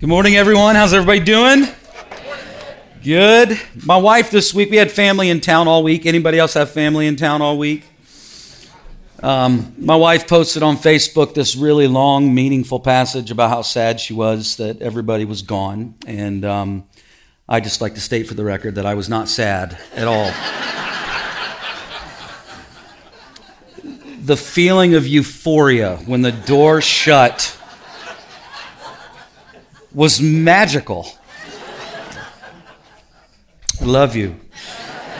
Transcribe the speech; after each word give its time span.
Good 0.00 0.08
morning, 0.08 0.36
everyone. 0.36 0.76
How's 0.76 0.94
everybody 0.94 1.18
doing? 1.18 1.66
Good. 3.02 3.60
My 3.84 3.96
wife 3.96 4.30
this 4.30 4.54
week, 4.54 4.70
we 4.70 4.76
had 4.76 4.92
family 4.92 5.28
in 5.28 5.40
town 5.40 5.66
all 5.66 5.82
week. 5.82 6.06
Anybody 6.06 6.38
else 6.38 6.54
have 6.54 6.70
family 6.70 7.08
in 7.08 7.16
town 7.16 7.42
all 7.42 7.58
week? 7.58 7.82
Um, 9.24 9.74
my 9.76 9.96
wife 9.96 10.28
posted 10.28 10.62
on 10.62 10.76
Facebook 10.76 11.34
this 11.34 11.56
really 11.56 11.88
long, 11.88 12.32
meaningful 12.32 12.78
passage 12.78 13.32
about 13.32 13.50
how 13.50 13.62
sad 13.62 13.98
she 13.98 14.14
was 14.14 14.54
that 14.58 14.80
everybody 14.80 15.24
was 15.24 15.42
gone. 15.42 15.96
And 16.06 16.44
um, 16.44 16.84
I 17.48 17.58
just 17.58 17.80
like 17.80 17.94
to 17.94 18.00
state 18.00 18.28
for 18.28 18.34
the 18.34 18.44
record 18.44 18.76
that 18.76 18.86
I 18.86 18.94
was 18.94 19.08
not 19.08 19.28
sad 19.28 19.76
at 19.96 20.06
all. 20.06 20.26
the 24.22 24.36
feeling 24.36 24.94
of 24.94 25.08
euphoria 25.08 25.96
when 26.06 26.22
the 26.22 26.30
door 26.30 26.80
shut 26.80 27.57
was 29.98 30.20
magical. 30.20 31.08
Love 33.82 34.14
you. 34.14 34.36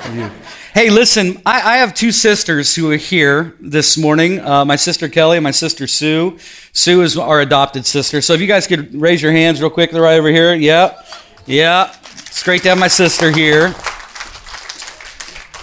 Love 0.05 0.17
you. 0.17 0.31
Hey, 0.73 0.89
listen, 0.89 1.43
I, 1.45 1.75
I, 1.75 1.77
have 1.79 1.95
two 1.95 2.13
sisters 2.13 2.77
who 2.77 2.93
are 2.93 2.97
here 2.97 3.57
this 3.59 3.99
morning 3.99 4.39
uh, 4.39 4.65
my 4.65 4.77
sister 4.77 5.09
Kelly 5.09 5.37
and 5.37 5.43
my 5.43 5.51
sister 5.51 5.89
Sue. 5.89 6.39
Sue 6.73 7.03
is 7.03 7.19
our 7.19 7.41
adopted 7.41 7.87
sister. 7.87 8.21
So 8.21 8.35
if 8.35 8.41
you 8.41 8.47
guys 8.47 8.69
could 8.69 8.95
raise 8.95 9.21
your 9.21 9.33
hands 9.33 9.61
real 9.61 9.69
quick, 9.69 9.91
they're 9.91 10.01
right 10.01 10.17
over 10.17 10.29
here. 10.29 10.55
Yeah, 10.55 11.03
yeah. 11.45 11.93
It's 12.29 12.45
great 12.45 12.63
to 12.63 12.69
have 12.69 12.79
my 12.79 12.87
sister 12.87 13.33
here. 13.33 13.75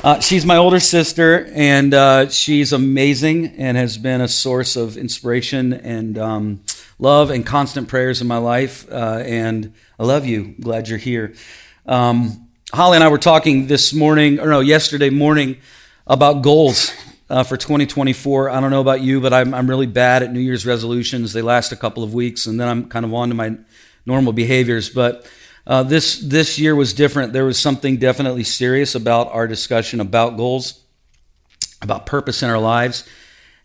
Uh, 0.04 0.20
she's 0.20 0.46
my 0.46 0.58
older 0.58 0.82
sister, 0.82 1.50
and 1.54 1.94
uh, 1.94 2.28
she's 2.28 2.74
amazing 2.74 3.56
and 3.56 3.78
has 3.78 3.98
been 3.98 4.20
a 4.20 4.28
source 4.28 4.76
of 4.76 4.98
inspiration 4.98 5.72
and 5.72 6.18
um, 6.18 6.60
love 6.98 7.30
and 7.30 7.46
constant 7.46 7.88
prayers 7.88 8.22
in 8.22 8.28
my 8.28 8.38
life. 8.38 8.90
Uh, 8.92 9.22
and 9.26 9.74
I 10.00 10.04
love 10.04 10.26
you. 10.26 10.56
Glad 10.60 10.88
you're 10.88 10.98
here. 10.98 11.34
Um, 11.86 12.50
Holly 12.74 12.96
and 12.96 13.04
I 13.04 13.10
were 13.10 13.18
talking 13.18 13.68
this 13.68 13.94
morning, 13.94 14.40
or 14.40 14.48
no, 14.48 14.60
yesterday 14.60 15.10
morning, 15.10 15.58
about 16.08 16.42
goals 16.42 16.92
uh, 17.30 17.44
for 17.44 17.58
2024. 17.58 18.50
I 18.50 18.60
don't 18.60 18.72
know 18.72 18.82
about 18.82 19.02
you, 19.02 19.22
but 19.22 19.34
I'm, 19.34 19.54
I'm 19.54 19.70
really 19.70 19.88
bad 19.88 20.24
at 20.24 20.32
New 20.32 20.40
Year's 20.40 20.66
resolutions. 20.66 21.34
They 21.34 21.42
last 21.42 21.72
a 21.72 21.76
couple 21.76 22.04
of 22.04 22.14
weeks, 22.14 22.46
and 22.48 22.60
then 22.60 22.68
I'm 22.68 22.90
kind 22.90 23.06
of 23.06 23.14
on 23.14 23.30
to 23.30 23.36
my 23.36 23.58
normal 24.06 24.34
behaviors. 24.34 24.90
But 24.90 25.30
uh, 25.68 25.84
this 25.84 26.20
this 26.20 26.60
year 26.60 26.76
was 26.76 26.94
different. 26.94 27.34
There 27.34 27.46
was 27.46 27.60
something 27.60 27.98
definitely 27.98 28.44
serious 28.44 28.96
about 28.96 29.32
our 29.32 29.48
discussion 29.48 30.00
about 30.00 30.38
goals, 30.38 30.82
about 31.82 32.06
purpose 32.06 32.44
in 32.44 32.50
our 32.50 32.60
lives. 32.60 33.08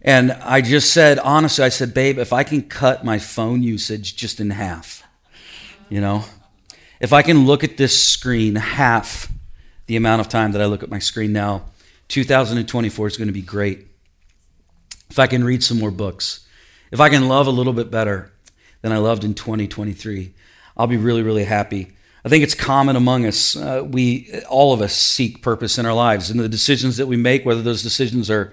And 0.03 0.33
I 0.33 0.63
just 0.63 0.93
said, 0.93 1.19
honestly, 1.19 1.65
I 1.65 1.69
said, 1.69 1.93
babe, 1.93 2.19
if 2.19 2.33
I 2.33 2.43
can 2.43 2.63
cut 2.63 3.05
my 3.05 3.19
phone 3.19 3.63
usage 3.63 4.17
just 4.17 4.41
in 4.41 4.51
half, 4.51 5.03
you 5.89 6.01
know, 6.01 6.25
if 7.01 7.13
I 7.13 7.23
can 7.23 7.47
look 7.47 7.65
at 7.65 7.77
this 7.77 8.03
screen 8.03 8.57
half 8.57 9.31
the 9.87 9.97
amount 9.97 10.21
of 10.21 10.29
time 10.29 10.53
that 10.53 10.63
I 10.63 10.67
look 10.67 10.83
at 10.83 10.91
my 10.91 10.99
screen 10.99 11.33
now, 11.33 11.65
2024 12.09 13.07
is 13.07 13.17
going 13.17 13.29
to 13.29 13.33
be 13.33 13.43
great. 13.43 13.87
If 15.11 15.19
I 15.19 15.27
can 15.27 15.45
read 15.45 15.63
some 15.63 15.79
more 15.79 15.91
books, 15.91 16.47
if 16.91 17.01
I 17.01 17.09
can 17.09 17.29
love 17.29 17.47
a 17.47 17.51
little 17.51 17.73
bit 17.73 17.91
better 17.91 18.33
than 18.83 18.93
I 18.93 18.99
loved 18.99 19.25
in 19.25 19.35
2023, 19.35 20.33
I'll 20.77 20.87
be 20.87 20.97
really, 20.97 21.23
really 21.23 21.45
happy. 21.45 21.93
I 22.25 22.29
think 22.29 22.43
it's 22.43 22.55
common 22.55 22.97
among 22.97 23.27
us. 23.27 23.57
Uh, 23.57 23.83
we, 23.87 24.31
all 24.49 24.73
of 24.73 24.81
us, 24.81 24.95
seek 24.95 25.43
purpose 25.43 25.79
in 25.79 25.87
our 25.87 25.95
lives, 25.95 26.31
and 26.31 26.39
the 26.39 26.49
decisions 26.49 26.97
that 26.97 27.07
we 27.07 27.17
make, 27.17 27.45
whether 27.45 27.63
those 27.63 27.83
decisions 27.83 28.31
are 28.31 28.53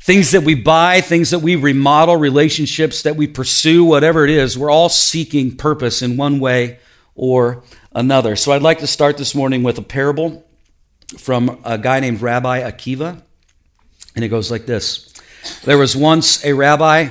things 0.00 0.30
that 0.32 0.42
we 0.42 0.54
buy, 0.54 1.00
things 1.00 1.30
that 1.30 1.40
we 1.40 1.56
remodel, 1.56 2.16
relationships 2.16 3.02
that 3.02 3.16
we 3.16 3.26
pursue, 3.26 3.84
whatever 3.84 4.24
it 4.24 4.30
is, 4.30 4.56
we're 4.56 4.70
all 4.70 4.88
seeking 4.88 5.56
purpose 5.56 6.02
in 6.02 6.16
one 6.16 6.38
way 6.38 6.78
or 7.14 7.62
another. 7.92 8.36
So 8.36 8.52
I'd 8.52 8.62
like 8.62 8.78
to 8.80 8.86
start 8.86 9.16
this 9.16 9.34
morning 9.34 9.62
with 9.62 9.78
a 9.78 9.82
parable 9.82 10.44
from 11.18 11.60
a 11.64 11.78
guy 11.78 12.00
named 12.00 12.20
Rabbi 12.20 12.60
Akiva. 12.60 13.22
And 14.14 14.24
it 14.24 14.28
goes 14.28 14.50
like 14.50 14.66
this 14.66 15.12
There 15.64 15.78
was 15.78 15.96
once 15.96 16.44
a 16.44 16.52
rabbi, 16.52 17.10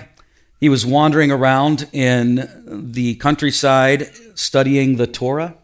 he 0.59 0.69
was 0.69 0.85
wandering 0.85 1.31
around 1.31 1.88
in 1.91 2.91
the 2.94 3.16
countryside 3.16 4.09
studying 4.35 4.95
the 4.95 5.07
Torah, 5.07 5.56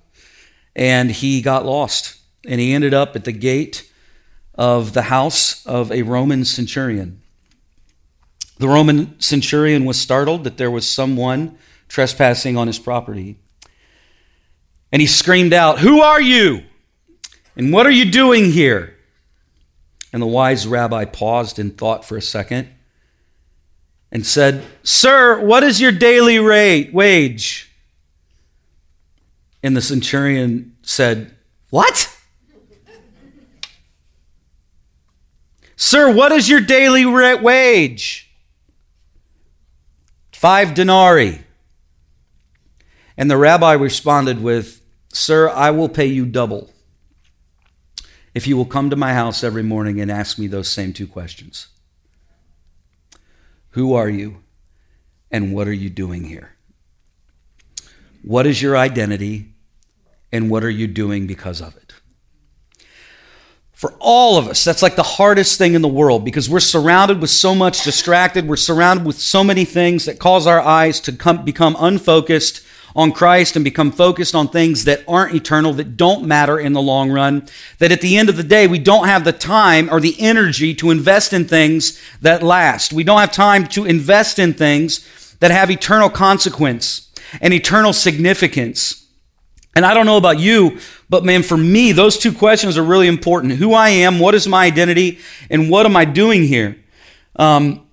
and 0.76 1.12
he 1.12 1.42
got 1.42 1.66
lost. 1.66 2.18
And 2.48 2.60
he 2.60 2.74
ended 2.74 2.94
up 2.94 3.16
at 3.16 3.24
the 3.24 3.32
gate 3.32 3.91
of 4.62 4.94
the 4.94 5.02
house 5.02 5.66
of 5.66 5.92
a 5.92 6.04
Roman 6.04 6.46
centurion. 6.46 7.20
The 8.60 8.68
Roman 8.68 9.20
centurion 9.20 9.86
was 9.86 10.00
startled 10.00 10.44
that 10.44 10.58
there 10.58 10.70
was 10.70 10.88
someone 10.88 11.58
trespassing 11.88 12.58
on 12.58 12.68
his 12.68 12.78
property. 12.78 13.40
And 14.92 15.02
he 15.02 15.08
screamed 15.08 15.52
out, 15.52 15.80
Who 15.80 16.02
are 16.02 16.22
you? 16.22 16.62
And 17.56 17.74
what 17.74 17.88
are 17.88 17.92
you 17.92 18.12
doing 18.12 18.52
here? 18.52 18.96
And 20.14 20.22
the 20.22 20.28
wise 20.28 20.68
rabbi 20.68 21.06
paused 21.06 21.58
and 21.58 21.76
thought 21.76 22.06
for 22.06 22.16
a 22.16 22.22
second 22.22 22.70
and 24.12 24.24
said, 24.28 24.64
Sir, 24.84 25.44
what 25.44 25.64
is 25.64 25.82
your 25.82 25.92
daily 25.92 26.38
rate, 26.38 26.94
wage? 26.94 27.72
And 29.64 29.76
the 29.76 29.82
centurion 29.82 30.78
said, 30.84 31.34
What? 31.72 32.11
Sir, 35.82 36.14
what 36.14 36.32
is 36.32 36.48
your 36.48 36.62
daily 36.62 37.08
wage? 37.08 38.32
Five 40.32 40.76
denarii. 40.76 41.42
And 43.18 43.32
the 43.32 43.36
rabbi 43.36 43.74
responded 43.74 44.44
with, 44.44 44.80
Sir, 45.12 45.50
I 45.50 45.72
will 45.72 45.90
pay 45.90 46.06
you 46.06 46.28
double 46.28 46.70
if 48.36 48.46
you 48.46 48.56
will 48.56 48.66
come 48.66 48.92
to 48.92 48.96
my 48.96 49.16
house 49.16 49.44
every 49.44 49.64
morning 49.64 50.00
and 50.00 50.12
ask 50.12 50.38
me 50.38 50.46
those 50.46 50.70
same 50.70 50.94
two 50.94 51.08
questions 51.08 51.70
Who 53.72 53.96
are 53.96 54.08
you, 54.08 54.44
and 55.32 55.52
what 55.52 55.68
are 55.68 55.74
you 55.74 55.90
doing 55.90 56.26
here? 56.26 56.52
What 58.22 58.46
is 58.46 58.62
your 58.62 58.78
identity, 58.78 59.56
and 60.32 60.48
what 60.48 60.64
are 60.64 60.70
you 60.70 60.86
doing 60.86 61.26
because 61.26 61.60
of 61.60 61.76
it? 61.76 61.91
For 63.82 63.96
all 63.98 64.38
of 64.38 64.48
us, 64.48 64.64
that's 64.64 64.84
like 64.84 64.96
the 64.96 65.02
hardest 65.02 65.58
thing 65.58 65.74
in 65.74 65.82
the 65.82 65.88
world 65.88 66.24
because 66.24 66.48
we're 66.48 66.60
surrounded 66.60 67.20
with 67.20 67.32
so 67.32 67.56
much 67.56 67.84
distracted. 67.84 68.48
We're 68.48 68.56
surrounded 68.56 69.08
with 69.08 69.18
so 69.20 69.44
many 69.44 69.66
things 69.66 70.06
that 70.06 70.20
cause 70.20 70.46
our 70.46 70.62
eyes 70.62 71.00
to 71.00 71.12
come, 71.12 71.44
become 71.44 71.76
unfocused 71.80 72.64
on 72.96 73.12
Christ 73.12 73.56
and 73.56 73.66
become 73.66 73.92
focused 73.92 74.36
on 74.36 74.50
things 74.50 74.84
that 74.84 75.04
aren't 75.08 75.34
eternal, 75.34 75.74
that 75.74 75.98
don't 75.98 76.28
matter 76.28 76.60
in 76.60 76.74
the 76.74 76.82
long 76.82 77.10
run. 77.10 77.48
That 77.80 77.92
at 77.92 78.02
the 78.02 78.20
end 78.20 78.30
of 78.30 78.38
the 78.38 78.44
day, 78.44 78.68
we 78.68 78.78
don't 78.78 79.08
have 79.08 79.24
the 79.24 79.34
time 79.34 79.90
or 79.92 80.00
the 80.00 80.16
energy 80.20 80.76
to 80.76 80.92
invest 80.92 81.34
in 81.34 81.46
things 81.46 82.00
that 82.22 82.44
last. 82.44 82.94
We 82.94 83.04
don't 83.04 83.20
have 83.20 83.32
time 83.32 83.66
to 83.70 83.86
invest 83.86 84.38
in 84.38 84.54
things 84.54 85.36
that 85.40 85.50
have 85.50 85.72
eternal 85.72 86.12
consequence 86.12 87.10
and 87.42 87.52
eternal 87.52 87.94
significance. 87.94 89.01
And 89.76 89.86
I 89.86 89.94
don't 89.94 90.06
know 90.06 90.18
about 90.18 90.40
you, 90.40 90.80
but 91.10 91.24
man, 91.24 91.44
for 91.44 91.56
me, 91.56 91.94
those 91.94 92.18
two 92.18 92.34
questions 92.34 92.78
are 92.78 92.84
really 92.84 93.08
important. 93.08 93.54
Who 93.54 93.74
I 93.74 93.90
am, 93.90 94.20
what 94.20 94.36
is 94.36 94.48
my 94.48 94.66
identity, 94.66 95.20
and 95.50 95.70
what 95.70 95.86
am 95.86 95.96
I 95.96 96.04
doing 96.06 96.44
here? 96.44 96.78
Um, 97.38 97.88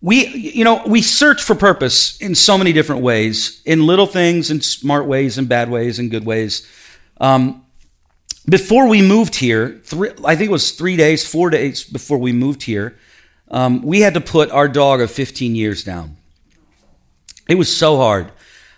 we, 0.00 0.26
you 0.26 0.64
know, 0.64 0.82
we 0.86 1.02
search 1.02 1.42
for 1.42 1.54
purpose 1.54 2.16
in 2.20 2.34
so 2.34 2.56
many 2.56 2.72
different 2.72 3.02
ways, 3.02 3.60
in 3.64 3.86
little 3.86 4.06
things, 4.06 4.50
in 4.50 4.60
smart 4.60 5.06
ways, 5.06 5.36
in 5.36 5.46
bad 5.46 5.68
ways, 5.68 5.98
in 5.98 6.08
good 6.08 6.24
ways. 6.24 6.66
Um, 7.20 7.66
before 8.48 8.88
we 8.88 9.02
moved 9.02 9.34
here, 9.34 9.80
three, 9.84 10.10
I 10.24 10.36
think 10.36 10.48
it 10.48 10.52
was 10.52 10.72
three 10.72 10.96
days, 10.96 11.26
four 11.26 11.50
days 11.50 11.84
before 11.84 12.18
we 12.18 12.32
moved 12.32 12.62
here, 12.62 12.96
um, 13.50 13.82
we 13.82 14.00
had 14.00 14.14
to 14.14 14.20
put 14.20 14.50
our 14.50 14.68
dog 14.68 15.00
of 15.00 15.10
15 15.10 15.54
years 15.54 15.84
down. 15.84 16.16
It 17.48 17.56
was 17.56 17.74
so 17.74 17.96
hard. 17.96 18.32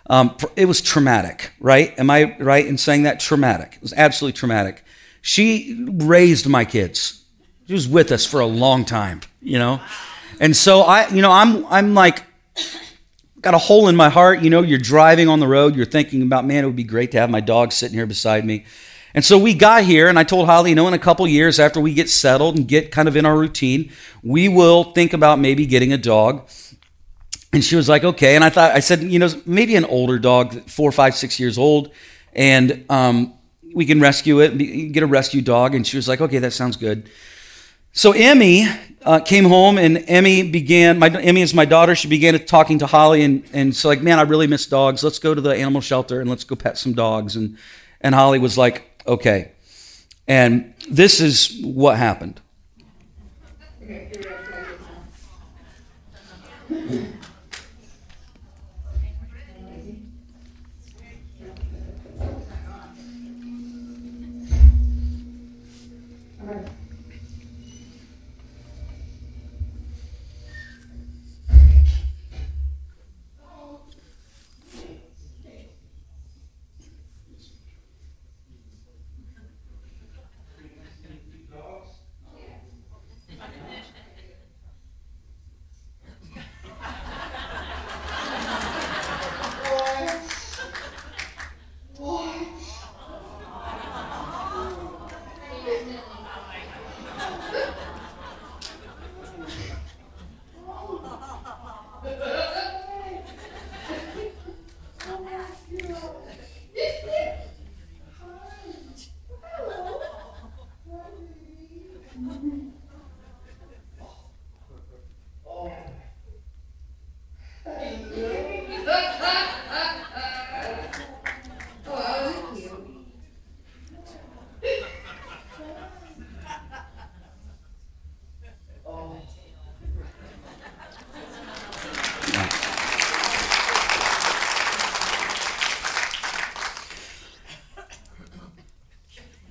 Um, 0.07 0.35
it 0.55 0.65
was 0.65 0.81
traumatic, 0.81 1.53
right? 1.59 1.97
Am 1.97 2.09
I 2.09 2.35
right 2.37 2.65
in 2.65 2.77
saying 2.77 3.03
that? 3.03 3.19
Traumatic. 3.19 3.75
It 3.75 3.81
was 3.81 3.93
absolutely 3.93 4.37
traumatic. 4.37 4.83
She 5.21 5.85
raised 5.87 6.47
my 6.47 6.65
kids. 6.65 7.23
She 7.67 7.73
was 7.73 7.87
with 7.87 8.11
us 8.11 8.25
for 8.25 8.41
a 8.41 8.45
long 8.45 8.83
time, 8.83 9.21
you 9.41 9.57
know? 9.57 9.79
And 10.39 10.55
so 10.55 10.81
I, 10.81 11.07
you 11.07 11.21
know, 11.21 11.31
I'm, 11.31 11.65
I'm 11.67 11.93
like, 11.93 12.23
got 13.39 13.53
a 13.53 13.57
hole 13.59 13.87
in 13.87 13.95
my 13.95 14.09
heart. 14.09 14.41
You 14.41 14.49
know, 14.49 14.61
you're 14.61 14.79
driving 14.79 15.29
on 15.29 15.39
the 15.39 15.47
road, 15.47 15.75
you're 15.75 15.85
thinking 15.85 16.21
about, 16.23 16.45
man, 16.45 16.63
it 16.63 16.67
would 16.67 16.75
be 16.75 16.83
great 16.83 17.11
to 17.11 17.19
have 17.19 17.29
my 17.29 17.39
dog 17.41 17.71
sitting 17.71 17.95
here 17.95 18.05
beside 18.05 18.45
me. 18.45 18.65
And 19.13 19.23
so 19.23 19.37
we 19.37 19.53
got 19.53 19.83
here, 19.83 20.07
and 20.07 20.17
I 20.17 20.23
told 20.23 20.47
Holly, 20.47 20.71
you 20.71 20.75
know, 20.75 20.87
in 20.87 20.95
a 20.95 20.99
couple 20.99 21.27
years 21.27 21.59
after 21.59 21.79
we 21.79 21.93
get 21.93 22.09
settled 22.09 22.57
and 22.57 22.67
get 22.67 22.91
kind 22.91 23.07
of 23.07 23.15
in 23.15 23.27
our 23.27 23.37
routine, 23.37 23.91
we 24.23 24.49
will 24.49 24.85
think 24.85 25.13
about 25.13 25.39
maybe 25.39 25.67
getting 25.67 25.93
a 25.93 25.99
dog. 25.99 26.49
And 27.53 27.63
she 27.63 27.75
was 27.75 27.87
like, 27.87 28.03
okay. 28.03 28.35
And 28.35 28.43
I 28.43 28.49
thought, 28.49 28.71
I 28.71 28.79
said, 28.79 29.03
you 29.03 29.19
know, 29.19 29.29
maybe 29.45 29.75
an 29.75 29.85
older 29.85 30.17
dog, 30.17 30.67
four, 30.69 30.91
five, 30.91 31.15
six 31.15 31.39
years 31.39 31.57
old, 31.57 31.91
and 32.33 32.83
um, 32.89 33.33
we 33.73 33.85
can 33.85 34.01
rescue 34.01 34.39
it, 34.39 34.57
get 34.91 35.03
a 35.03 35.07
rescue 35.07 35.41
dog. 35.41 35.75
And 35.75 35.85
she 35.85 35.95
was 35.95 36.07
like, 36.07 36.19
okay, 36.19 36.39
that 36.39 36.51
sounds 36.51 36.77
good. 36.77 37.09
So 37.91 38.11
Emmy, 38.11 38.67
uh, 39.05 39.19
came 39.19 39.45
home 39.45 39.77
and 39.77 40.03
Emmy 40.07 40.49
began, 40.49 40.97
my, 40.97 41.09
Emmy 41.09 41.41
is 41.41 41.53
my 41.53 41.65
daughter, 41.65 41.95
she 41.95 42.07
began 42.07 42.43
talking 42.45 42.79
to 42.79 42.87
Holly 42.87 43.23
and, 43.23 43.43
and 43.53 43.75
so 43.75 43.87
like, 43.89 44.01
man, 44.01 44.17
I 44.17 44.23
really 44.23 44.47
miss 44.47 44.65
dogs. 44.65 45.03
Let's 45.03 45.19
go 45.19 45.33
to 45.33 45.41
the 45.41 45.51
animal 45.51 45.81
shelter 45.81 46.21
and 46.21 46.29
let's 46.29 46.43
go 46.43 46.55
pet 46.55 46.77
some 46.77 46.93
dogs. 46.93 47.35
And, 47.35 47.57
and 48.01 48.15
Holly 48.15 48.39
was 48.39 48.57
like, 48.57 49.03
okay. 49.05 49.51
And 50.27 50.73
this 50.89 51.19
is 51.19 51.59
what 51.63 51.97
happened. 51.97 52.39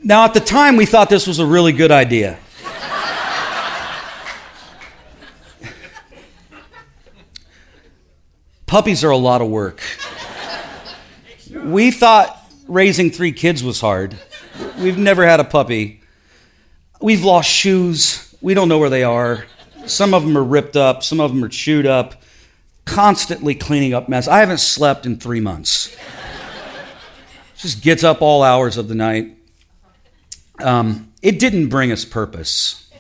Now, 0.05 0.25
at 0.25 0.35
the 0.35 0.41
time, 0.41 0.75
we 0.77 0.85
thought 0.85 1.09
this 1.09 1.29
was 1.29 1.39
a 1.39 1.47
really 1.47 1.73
good 1.73 1.93
idea. 1.93 2.37
Puppies 8.67 9.05
are 9.05 9.11
a 9.11 9.17
lot 9.17 9.41
of 9.41 9.49
work. 9.49 9.81
We 11.55 11.93
thought 11.93 12.37
raising 12.67 13.11
three 13.11 13.31
kids 13.31 13.63
was 13.63 13.81
hard. 13.81 14.17
We've 14.81 14.99
never 14.99 15.25
had 15.25 15.39
a 15.39 15.45
puppy. 15.45 16.01
We've 17.01 17.23
lost 17.23 17.49
shoes. 17.49 18.35
We 18.41 18.55
don't 18.55 18.69
know 18.69 18.79
where 18.79 18.91
they 18.91 19.05
are. 19.05 19.45
Some 19.87 20.15
of 20.15 20.23
them 20.23 20.37
are 20.37 20.43
ripped 20.43 20.77
up, 20.77 21.05
some 21.05 21.21
of 21.21 21.33
them 21.33 21.45
are 21.45 21.49
chewed 21.49 21.87
up. 21.87 22.23
Constantly 22.87 23.55
cleaning 23.55 23.95
up 23.95 24.09
mess. 24.09 24.27
I 24.27 24.41
haven't 24.41 24.59
slept 24.59 25.07
in 25.07 25.19
three 25.19 25.39
months. 25.39 25.97
Just 27.57 27.83
gets 27.83 28.03
up 28.03 28.21
all 28.21 28.43
hours 28.43 28.77
of 28.77 28.89
the 28.89 28.97
night 28.97 29.37
um, 30.61 31.13
it 31.23 31.39
didn't 31.39 31.69
bring 31.69 31.93
us 31.93 32.05
purpose. 32.05 32.91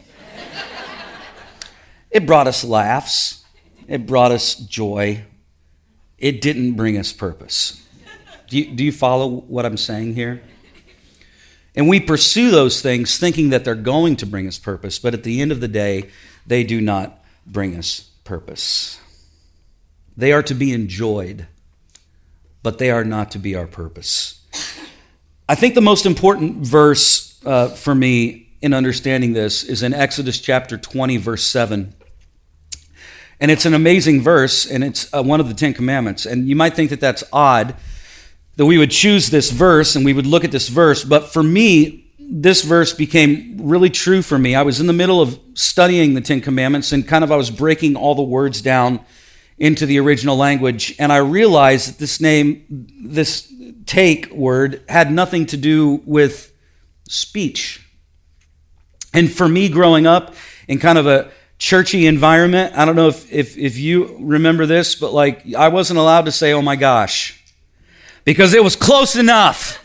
It 2.10 2.26
brought 2.26 2.46
us 2.46 2.62
laughs, 2.62 3.44
it 3.88 4.06
brought 4.06 4.32
us 4.32 4.54
joy. 4.54 5.24
It 6.18 6.40
didn't 6.40 6.74
bring 6.74 6.98
us 6.98 7.12
purpose. 7.12 7.84
Do 8.48 8.56
you, 8.56 8.66
do 8.76 8.84
you 8.84 8.92
follow 8.92 9.28
what 9.28 9.66
I'm 9.66 9.76
saying 9.76 10.14
here? 10.14 10.40
And 11.74 11.88
we 11.88 11.98
pursue 11.98 12.52
those 12.52 12.80
things 12.80 13.18
thinking 13.18 13.50
that 13.50 13.64
they're 13.64 13.74
going 13.74 14.14
to 14.16 14.26
bring 14.26 14.46
us 14.46 14.56
purpose, 14.58 15.00
but 15.00 15.14
at 15.14 15.24
the 15.24 15.40
end 15.40 15.50
of 15.50 15.60
the 15.60 15.66
day, 15.66 16.10
they 16.46 16.62
do 16.62 16.80
not 16.80 17.24
bring 17.44 17.74
us 17.74 18.10
purpose. 18.22 19.00
They 20.16 20.32
are 20.32 20.42
to 20.44 20.54
be 20.54 20.72
enjoyed, 20.72 21.48
but 22.62 22.78
they 22.78 22.90
are 22.90 23.04
not 23.04 23.32
to 23.32 23.38
be 23.38 23.56
our 23.56 23.66
purpose. 23.66 24.46
I 25.48 25.56
think 25.56 25.74
the 25.74 25.80
most 25.80 26.06
important 26.06 26.58
verse 26.58 27.31
uh, 27.44 27.68
for 27.68 27.94
me 27.94 28.48
in 28.60 28.72
understanding 28.72 29.32
this 29.32 29.64
is 29.64 29.82
in 29.82 29.92
Exodus 29.92 30.40
chapter 30.40 30.78
20, 30.78 31.16
verse 31.16 31.44
7. 31.44 31.94
And 33.40 33.50
it's 33.50 33.66
an 33.66 33.74
amazing 33.74 34.20
verse, 34.20 34.70
and 34.70 34.84
it's 34.84 35.12
uh, 35.12 35.22
one 35.22 35.40
of 35.40 35.48
the 35.48 35.54
Ten 35.54 35.74
Commandments. 35.74 36.26
And 36.26 36.48
you 36.48 36.54
might 36.54 36.74
think 36.74 36.90
that 36.90 37.00
that's 37.00 37.24
odd 37.32 37.74
that 38.56 38.66
we 38.66 38.78
would 38.78 38.90
choose 38.90 39.30
this 39.30 39.50
verse 39.50 39.96
and 39.96 40.04
we 40.04 40.12
would 40.12 40.26
look 40.26 40.44
at 40.44 40.52
this 40.52 40.68
verse, 40.68 41.04
but 41.04 41.32
for 41.32 41.42
me, 41.42 42.12
this 42.18 42.62
verse 42.62 42.92
became 42.92 43.56
really 43.60 43.90
true 43.90 44.22
for 44.22 44.38
me. 44.38 44.54
I 44.54 44.62
was 44.62 44.80
in 44.80 44.86
the 44.86 44.92
middle 44.92 45.20
of 45.20 45.38
studying 45.54 46.14
the 46.14 46.20
Ten 46.20 46.40
Commandments 46.40 46.92
and 46.92 47.06
kind 47.06 47.24
of 47.24 47.32
I 47.32 47.36
was 47.36 47.50
breaking 47.50 47.96
all 47.96 48.14
the 48.14 48.22
words 48.22 48.62
down 48.62 49.00
into 49.58 49.86
the 49.86 49.98
original 49.98 50.36
language, 50.36 50.94
and 50.98 51.12
I 51.12 51.18
realized 51.18 51.88
that 51.88 51.98
this 51.98 52.20
name, 52.20 52.86
this 53.04 53.52
take 53.86 54.30
word, 54.32 54.82
had 54.88 55.12
nothing 55.12 55.46
to 55.46 55.56
do 55.56 56.02
with 56.04 56.51
speech. 57.12 57.86
And 59.14 59.30
for 59.30 59.48
me, 59.48 59.68
growing 59.68 60.06
up 60.06 60.34
in 60.68 60.78
kind 60.78 60.98
of 60.98 61.06
a 61.06 61.30
churchy 61.58 62.06
environment, 62.06 62.76
I 62.76 62.84
don't 62.84 62.96
know 62.96 63.08
if, 63.08 63.30
if, 63.32 63.56
if 63.58 63.78
you 63.78 64.16
remember 64.20 64.66
this, 64.66 64.94
but 64.94 65.12
like 65.12 65.54
I 65.54 65.68
wasn't 65.68 65.98
allowed 65.98 66.24
to 66.24 66.32
say, 66.32 66.52
oh 66.52 66.62
my 66.62 66.76
gosh, 66.76 67.40
because 68.24 68.54
it 68.54 68.64
was 68.64 68.76
close 68.76 69.16
enough. 69.16 69.78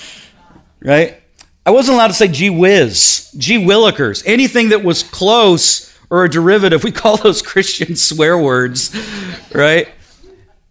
right? 0.80 1.22
I 1.64 1.70
wasn't 1.70 1.94
allowed 1.94 2.08
to 2.08 2.14
say 2.14 2.28
gee 2.28 2.50
whiz, 2.50 3.32
gee 3.38 3.58
willikers, 3.58 4.22
anything 4.26 4.70
that 4.70 4.82
was 4.82 5.02
close 5.04 5.96
or 6.10 6.24
a 6.24 6.28
derivative. 6.28 6.82
We 6.82 6.92
call 6.92 7.16
those 7.16 7.40
Christian 7.42 7.94
swear 7.94 8.36
words, 8.36 8.94
right? 9.54 9.88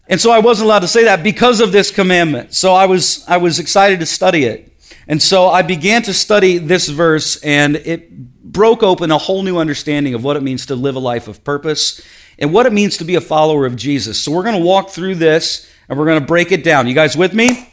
And 0.08 0.20
so 0.20 0.30
I 0.30 0.40
wasn't 0.40 0.66
allowed 0.66 0.80
to 0.80 0.88
say 0.88 1.04
that 1.04 1.22
because 1.22 1.60
of 1.60 1.72
this 1.72 1.90
commandment. 1.90 2.52
So 2.52 2.74
I 2.74 2.86
was 2.86 3.24
I 3.26 3.38
was 3.38 3.58
excited 3.58 4.00
to 4.00 4.06
study 4.06 4.44
it. 4.44 4.71
And 5.08 5.22
so 5.22 5.48
I 5.48 5.62
began 5.62 6.02
to 6.02 6.14
study 6.14 6.58
this 6.58 6.88
verse, 6.88 7.36
and 7.42 7.76
it 7.76 8.10
broke 8.42 8.82
open 8.82 9.10
a 9.10 9.18
whole 9.18 9.42
new 9.42 9.58
understanding 9.58 10.14
of 10.14 10.22
what 10.22 10.36
it 10.36 10.42
means 10.42 10.66
to 10.66 10.76
live 10.76 10.96
a 10.96 11.00
life 11.00 11.26
of 11.28 11.42
purpose 11.42 12.00
and 12.38 12.52
what 12.52 12.66
it 12.66 12.72
means 12.72 12.98
to 12.98 13.04
be 13.04 13.14
a 13.14 13.20
follower 13.20 13.66
of 13.66 13.76
Jesus. 13.76 14.20
So 14.20 14.32
we're 14.32 14.42
going 14.42 14.58
to 14.58 14.64
walk 14.64 14.90
through 14.90 15.16
this 15.16 15.68
and 15.88 15.98
we're 15.98 16.06
going 16.06 16.20
to 16.20 16.26
break 16.26 16.52
it 16.52 16.62
down. 16.62 16.86
You 16.86 16.94
guys 16.94 17.16
with 17.16 17.34
me? 17.34 17.68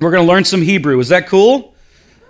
We're 0.00 0.10
going 0.10 0.26
to 0.26 0.28
learn 0.28 0.44
some 0.44 0.60
Hebrew. 0.60 0.98
Is 0.98 1.08
that 1.08 1.26
cool? 1.26 1.74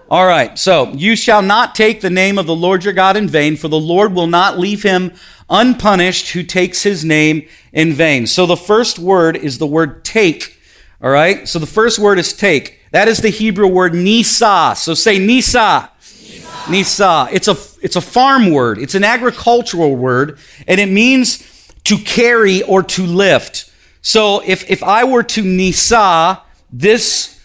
All 0.09 0.27
right. 0.27 0.57
So, 0.57 0.93
you 0.93 1.17
shall 1.17 1.43
not 1.43 1.75
take 1.75 2.01
the 2.01 2.11
name 2.11 2.39
of 2.39 2.47
the 2.47 2.55
Lord 2.55 2.85
your 2.85 2.93
God 2.93 3.17
in 3.17 3.29
vain, 3.29 3.57
for 3.57 3.67
the 3.67 3.79
Lord 3.79 4.15
will 4.15 4.29
not 4.29 4.57
leave 4.57 4.85
him 4.85 5.13
unpunished 5.51 6.31
who 6.31 6.45
takes 6.45 6.85
his 6.85 7.05
name 7.05 7.49
in 7.73 7.93
vain. 7.93 8.29
So, 8.29 8.47
the 8.47 8.57
first 8.57 9.01
word 9.01 9.37
is 9.37 9.59
the 9.59 9.67
word 9.67 10.05
take. 10.05 10.61
All 11.03 11.11
right. 11.11 11.49
So, 11.49 11.59
the 11.59 11.67
first 11.67 11.99
word 11.99 12.21
is 12.21 12.33
take. 12.33 12.76
That 12.93 13.09
is 13.09 13.19
the 13.19 13.31
Hebrew 13.31 13.67
word 13.67 13.95
nisa. 13.95 14.75
So 14.77 14.95
say 14.95 15.19
nisa. 15.19 15.91
Nisa. 16.01 16.71
nisa. 16.71 17.29
It's 17.33 17.49
a 17.49 17.57
it's 17.83 17.97
a 17.97 18.01
farm 18.01 18.51
word. 18.51 18.79
It's 18.79 18.95
an 18.95 19.05
agricultural 19.05 19.97
word, 19.97 20.39
and 20.67 20.81
it 20.81 20.89
means 20.89 21.71
to 21.85 21.99
carry 21.99 22.63
or 22.63 22.83
to 22.83 23.07
lift. 23.07 23.71
So 24.03 24.43
if 24.45 24.71
if 24.71 24.83
I 24.83 25.05
were 25.05 25.23
to 25.23 25.43
nisa 25.43 26.43
this 26.73 27.41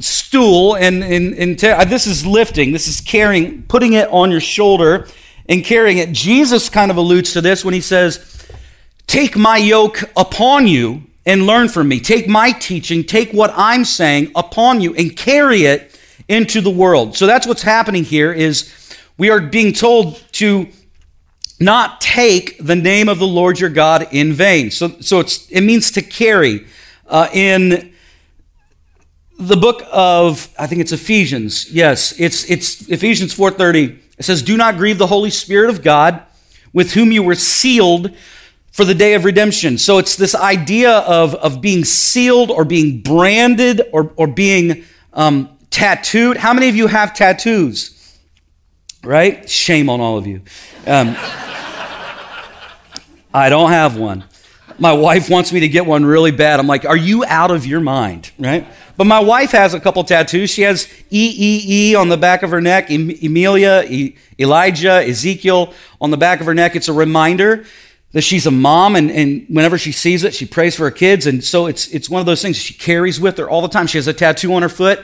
stool 0.00 0.76
and 0.76 1.02
and, 1.02 1.34
and 1.34 1.64
uh, 1.64 1.84
this 1.84 2.06
is 2.06 2.24
lifting, 2.26 2.72
this 2.72 2.86
is 2.86 3.00
carrying, 3.00 3.62
putting 3.64 3.94
it 3.94 4.08
on 4.10 4.30
your 4.30 4.40
shoulder 4.40 5.08
and 5.48 5.64
carrying 5.64 5.98
it. 5.98 6.12
Jesus 6.12 6.68
kind 6.68 6.90
of 6.90 6.96
alludes 6.96 7.32
to 7.32 7.40
this 7.40 7.64
when 7.64 7.74
he 7.74 7.80
says, 7.80 8.46
"Take 9.06 9.36
my 9.36 9.56
yoke 9.56 10.02
upon 10.16 10.66
you." 10.66 11.02
And 11.28 11.46
learn 11.46 11.68
from 11.68 11.86
me. 11.88 12.00
Take 12.00 12.26
my 12.26 12.52
teaching, 12.52 13.04
take 13.04 13.32
what 13.32 13.52
I'm 13.54 13.84
saying 13.84 14.32
upon 14.34 14.80
you 14.80 14.94
and 14.94 15.14
carry 15.14 15.64
it 15.64 16.00
into 16.26 16.62
the 16.62 16.70
world. 16.70 17.16
So 17.16 17.26
that's 17.26 17.46
what's 17.46 17.62
happening 17.62 18.02
here 18.02 18.32
is 18.32 18.74
we 19.18 19.28
are 19.28 19.38
being 19.38 19.74
told 19.74 20.24
to 20.32 20.68
not 21.60 22.00
take 22.00 22.56
the 22.64 22.74
name 22.74 23.10
of 23.10 23.18
the 23.18 23.26
Lord 23.26 23.60
your 23.60 23.68
God 23.68 24.08
in 24.10 24.32
vain. 24.32 24.70
So, 24.70 24.88
so 25.00 25.20
it's, 25.20 25.46
it 25.50 25.60
means 25.60 25.90
to 25.92 26.02
carry. 26.02 26.66
Uh, 27.06 27.28
in 27.34 27.92
the 29.38 29.56
book 29.56 29.82
of, 29.92 30.48
I 30.58 30.66
think 30.66 30.80
it's 30.80 30.92
Ephesians. 30.92 31.70
Yes, 31.70 32.18
it's, 32.18 32.50
it's 32.50 32.88
Ephesians 32.88 33.36
4.30. 33.36 33.98
It 34.16 34.22
says, 34.22 34.40
Do 34.40 34.56
not 34.56 34.78
grieve 34.78 34.96
the 34.96 35.06
Holy 35.06 35.30
Spirit 35.30 35.68
of 35.68 35.82
God, 35.82 36.22
with 36.72 36.92
whom 36.92 37.12
you 37.12 37.22
were 37.22 37.34
sealed 37.34 38.14
for 38.78 38.84
the 38.84 38.94
day 38.94 39.14
of 39.14 39.24
redemption. 39.24 39.76
So 39.76 39.98
it's 39.98 40.14
this 40.14 40.36
idea 40.36 40.98
of, 40.98 41.34
of 41.34 41.60
being 41.60 41.84
sealed 41.84 42.52
or 42.52 42.64
being 42.64 43.00
branded 43.00 43.82
or, 43.90 44.12
or 44.14 44.28
being 44.28 44.84
um, 45.12 45.48
tattooed. 45.68 46.36
How 46.36 46.54
many 46.54 46.68
of 46.68 46.76
you 46.76 46.86
have 46.86 47.12
tattoos? 47.12 48.16
Right? 49.02 49.50
Shame 49.50 49.90
on 49.90 50.00
all 50.00 50.16
of 50.16 50.28
you. 50.28 50.42
Um, 50.86 51.16
I 53.34 53.48
don't 53.48 53.72
have 53.72 53.96
one. 53.96 54.22
My 54.78 54.92
wife 54.92 55.28
wants 55.28 55.52
me 55.52 55.58
to 55.58 55.68
get 55.68 55.84
one 55.84 56.04
really 56.04 56.30
bad. 56.30 56.60
I'm 56.60 56.68
like, 56.68 56.84
Are 56.84 56.96
you 56.96 57.24
out 57.24 57.50
of 57.50 57.66
your 57.66 57.80
mind? 57.80 58.30
Right? 58.38 58.64
But 58.96 59.08
my 59.08 59.18
wife 59.18 59.50
has 59.50 59.74
a 59.74 59.80
couple 59.80 60.04
tattoos. 60.04 60.50
She 60.50 60.62
has 60.62 60.86
E 61.10 61.34
E 61.36 61.64
E 61.66 61.94
on 61.96 62.10
the 62.10 62.16
back 62.16 62.44
of 62.44 62.50
her 62.50 62.60
neck, 62.60 62.92
Emilia, 62.92 63.82
e- 63.88 64.14
Elijah, 64.38 65.04
Ezekiel 65.04 65.74
on 66.00 66.12
the 66.12 66.16
back 66.16 66.38
of 66.38 66.46
her 66.46 66.54
neck. 66.54 66.76
It's 66.76 66.86
a 66.86 66.92
reminder 66.92 67.64
that 68.12 68.22
she's 68.22 68.46
a 68.46 68.50
mom, 68.50 68.96
and, 68.96 69.10
and 69.10 69.46
whenever 69.48 69.76
she 69.76 69.92
sees 69.92 70.24
it, 70.24 70.34
she 70.34 70.46
prays 70.46 70.74
for 70.74 70.84
her 70.84 70.90
kids. 70.90 71.26
And 71.26 71.44
so 71.44 71.66
it's, 71.66 71.88
it's 71.88 72.08
one 72.08 72.20
of 72.20 72.26
those 72.26 72.40
things 72.40 72.56
she 72.56 72.74
carries 72.74 73.20
with 73.20 73.36
her 73.38 73.48
all 73.48 73.60
the 73.60 73.68
time. 73.68 73.86
She 73.86 73.98
has 73.98 74.08
a 74.08 74.14
tattoo 74.14 74.52
on 74.54 74.62
her 74.62 74.68
foot 74.68 75.00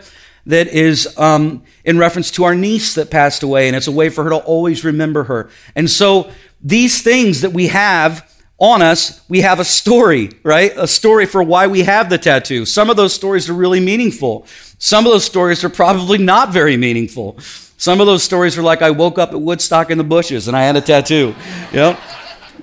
that 0.47 0.69
is 0.69 1.17
um, 1.19 1.63
in 1.85 1.99
reference 1.99 2.31
to 2.33 2.45
our 2.45 2.55
niece 2.55 2.95
that 2.95 3.11
passed 3.11 3.43
away, 3.43 3.67
and 3.67 3.77
it's 3.77 3.89
a 3.89 3.93
way 3.93 4.09
for 4.09 4.25
her 4.25 4.31
to 4.31 4.37
always 4.37 4.85
remember 4.85 5.25
her. 5.25 5.51
And 5.75 5.91
so 5.91 6.31
these 6.63 7.03
things 7.03 7.43
that 7.43 7.53
we 7.53 7.69
have 7.69 8.31
on 8.59 8.83
us, 8.83 9.21
we 9.29 9.41
have 9.41 9.61
a 9.61 9.65
story, 9.65 10.31
right? 10.43 10.73
A 10.77 10.87
story 10.87 11.27
for 11.27 11.43
why 11.43 11.67
we 11.67 11.83
have 11.83 12.09
the 12.09 12.19
tattoo. 12.19 12.65
Some 12.65 12.89
of 12.89 12.97
those 12.97 13.13
stories 13.13 13.51
are 13.51 13.55
really 13.55 13.81
meaningful. 13.81 14.47
Some 14.79 15.07
of 15.07 15.13
those 15.13 15.25
stories 15.25 15.65
are 15.65 15.69
probably 15.69 16.19
not 16.19 16.53
very 16.53 16.77
meaningful. 16.77 17.37
Some 17.77 18.01
of 18.01 18.07
those 18.07 18.23
stories 18.23 18.57
are 18.57 18.63
like 18.63 18.81
I 18.81 18.91
woke 18.91 19.19
up 19.19 19.33
at 19.33 19.41
Woodstock 19.41 19.91
in 19.91 19.99
the 19.99 20.05
bushes 20.05 20.47
and 20.49 20.57
I 20.57 20.63
had 20.63 20.77
a 20.77 20.81
tattoo. 20.81 21.35
You? 21.73 21.97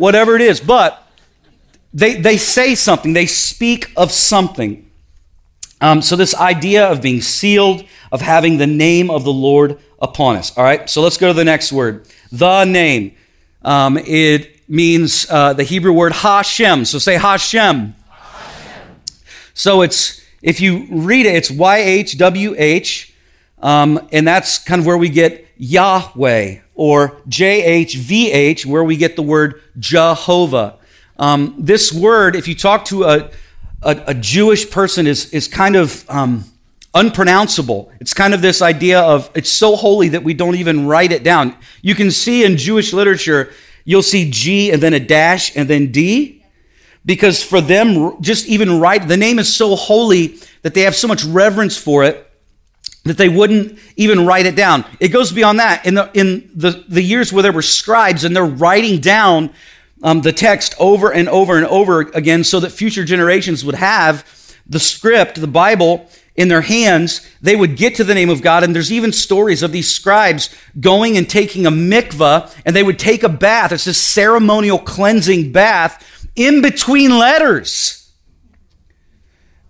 Whatever 0.01 0.35
it 0.35 0.41
is. 0.41 0.59
But 0.59 1.07
they, 1.93 2.15
they 2.15 2.37
say 2.37 2.73
something, 2.73 3.13
they 3.13 3.27
speak 3.27 3.91
of 3.95 4.11
something. 4.11 4.89
Um, 5.79 6.01
so, 6.01 6.15
this 6.15 6.33
idea 6.33 6.87
of 6.87 7.03
being 7.03 7.21
sealed, 7.21 7.85
of 8.11 8.21
having 8.21 8.57
the 8.57 8.65
name 8.65 9.11
of 9.11 9.23
the 9.23 9.31
Lord 9.31 9.79
upon 10.01 10.37
us. 10.37 10.57
All 10.57 10.63
right, 10.63 10.89
so 10.89 11.03
let's 11.03 11.17
go 11.17 11.27
to 11.27 11.33
the 11.33 11.45
next 11.45 11.71
word. 11.71 12.07
The 12.31 12.65
name. 12.65 13.15
Um, 13.61 13.97
it 13.97 14.67
means 14.67 15.27
uh, 15.29 15.53
the 15.53 15.63
Hebrew 15.63 15.93
word 15.93 16.13
Hashem. 16.13 16.85
So 16.85 16.97
say 16.97 17.17
Hashem. 17.17 17.95
Hashem. 18.09 18.95
So 19.53 19.83
it's, 19.83 20.19
if 20.41 20.61
you 20.61 20.87
read 20.89 21.27
it, 21.27 21.35
it's 21.35 21.51
Y 21.51 21.77
H 21.77 22.17
W 22.17 22.55
H, 22.57 23.13
um, 23.59 24.07
and 24.11 24.27
that's 24.27 24.57
kind 24.57 24.79
of 24.79 24.87
where 24.87 24.97
we 24.97 25.09
get 25.09 25.47
Yahweh, 25.57 26.61
or 26.75 27.21
J 27.27 27.63
H 27.63 27.95
V 27.95 28.31
H, 28.31 28.65
where 28.65 28.83
we 28.83 28.97
get 28.97 29.15
the 29.15 29.21
word 29.21 29.61
Jehovah. 29.79 30.77
Um, 31.17 31.55
this 31.57 31.93
word, 31.93 32.35
if 32.35 32.47
you 32.47 32.55
talk 32.55 32.85
to 32.85 33.03
a, 33.03 33.31
a, 33.81 34.03
a 34.07 34.13
Jewish 34.13 34.69
person, 34.69 35.07
is, 35.07 35.31
is 35.33 35.47
kind 35.47 35.75
of 35.75 36.09
um, 36.09 36.45
unpronounceable. 36.93 37.91
It's 37.99 38.13
kind 38.13 38.33
of 38.33 38.41
this 38.41 38.61
idea 38.61 38.99
of 39.01 39.29
it's 39.35 39.49
so 39.49 39.75
holy 39.75 40.09
that 40.09 40.23
we 40.23 40.33
don't 40.33 40.55
even 40.55 40.87
write 40.87 41.11
it 41.11 41.23
down. 41.23 41.55
You 41.81 41.95
can 41.95 42.11
see 42.11 42.43
in 42.43 42.57
Jewish 42.57 42.93
literature, 42.93 43.51
You'll 43.83 44.03
see 44.03 44.29
G 44.29 44.71
and 44.71 44.81
then 44.81 44.93
a 44.93 44.99
dash 44.99 45.55
and 45.55 45.67
then 45.67 45.91
D. 45.91 46.43
Because 47.05 47.41
for 47.41 47.61
them, 47.61 48.21
just 48.21 48.47
even 48.47 48.79
write, 48.79 49.07
the 49.07 49.17
name 49.17 49.39
is 49.39 49.53
so 49.53 49.75
holy 49.75 50.37
that 50.61 50.73
they 50.73 50.81
have 50.81 50.95
so 50.95 51.07
much 51.07 51.23
reverence 51.23 51.77
for 51.77 52.03
it 52.03 52.30
that 53.03 53.17
they 53.17 53.29
wouldn't 53.29 53.79
even 53.95 54.25
write 54.25 54.45
it 54.45 54.55
down. 54.55 54.85
It 54.99 55.09
goes 55.09 55.31
beyond 55.31 55.59
that. 55.59 55.85
In 55.85 55.95
the, 55.95 56.11
in 56.13 56.51
the, 56.53 56.83
the 56.87 57.01
years 57.01 57.33
where 57.33 57.43
there 57.43 57.51
were 57.51 57.61
scribes 57.61 58.23
and 58.23 58.35
they're 58.35 58.45
writing 58.45 58.99
down 58.99 59.51
um, 60.03 60.21
the 60.21 60.31
text 60.31 60.75
over 60.79 61.11
and 61.11 61.27
over 61.29 61.57
and 61.57 61.65
over 61.67 62.01
again 62.01 62.43
so 62.43 62.59
that 62.59 62.71
future 62.71 63.03
generations 63.03 63.65
would 63.65 63.75
have 63.75 64.25
the 64.67 64.79
script, 64.79 65.39
the 65.39 65.47
Bible, 65.47 66.07
in 66.35 66.47
their 66.47 66.61
hands, 66.61 67.27
they 67.41 67.55
would 67.55 67.75
get 67.75 67.95
to 67.95 68.03
the 68.03 68.13
name 68.13 68.29
of 68.29 68.41
God. 68.41 68.63
And 68.63 68.73
there's 68.73 68.91
even 68.91 69.11
stories 69.11 69.63
of 69.63 69.71
these 69.71 69.93
scribes 69.93 70.49
going 70.79 71.17
and 71.17 71.29
taking 71.29 71.65
a 71.65 71.71
mikvah, 71.71 72.55
and 72.65 72.75
they 72.75 72.83
would 72.83 72.97
take 72.97 73.23
a 73.23 73.29
bath. 73.29 73.71
It's 73.71 73.83
this 73.83 74.01
ceremonial 74.01 74.79
cleansing 74.79 75.51
bath 75.51 76.27
in 76.35 76.61
between 76.61 77.17
letters. 77.17 78.11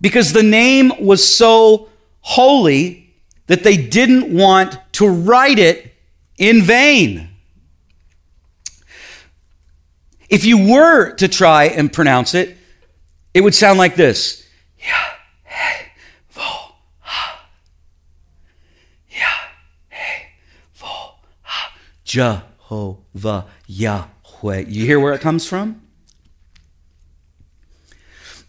Because 0.00 0.32
the 0.32 0.42
name 0.42 0.92
was 1.04 1.26
so 1.26 1.88
holy 2.20 3.01
that 3.46 3.64
they 3.64 3.76
didn't 3.76 4.32
want 4.32 4.78
to 4.92 5.08
write 5.08 5.58
it 5.58 5.94
in 6.38 6.62
vain. 6.62 7.28
If 10.28 10.44
you 10.44 10.72
were 10.72 11.14
to 11.16 11.28
try 11.28 11.64
and 11.64 11.92
pronounce 11.92 12.34
it, 12.34 12.56
it 13.34 13.42
would 13.42 13.54
sound 13.54 13.78
like 13.78 13.96
this. 13.96 14.42
Jehovah 22.12 23.46
Yahweh. 23.66 24.64
You 24.68 24.84
hear 24.84 25.00
where 25.00 25.14
it 25.14 25.22
comes 25.22 25.46
from? 25.46 25.80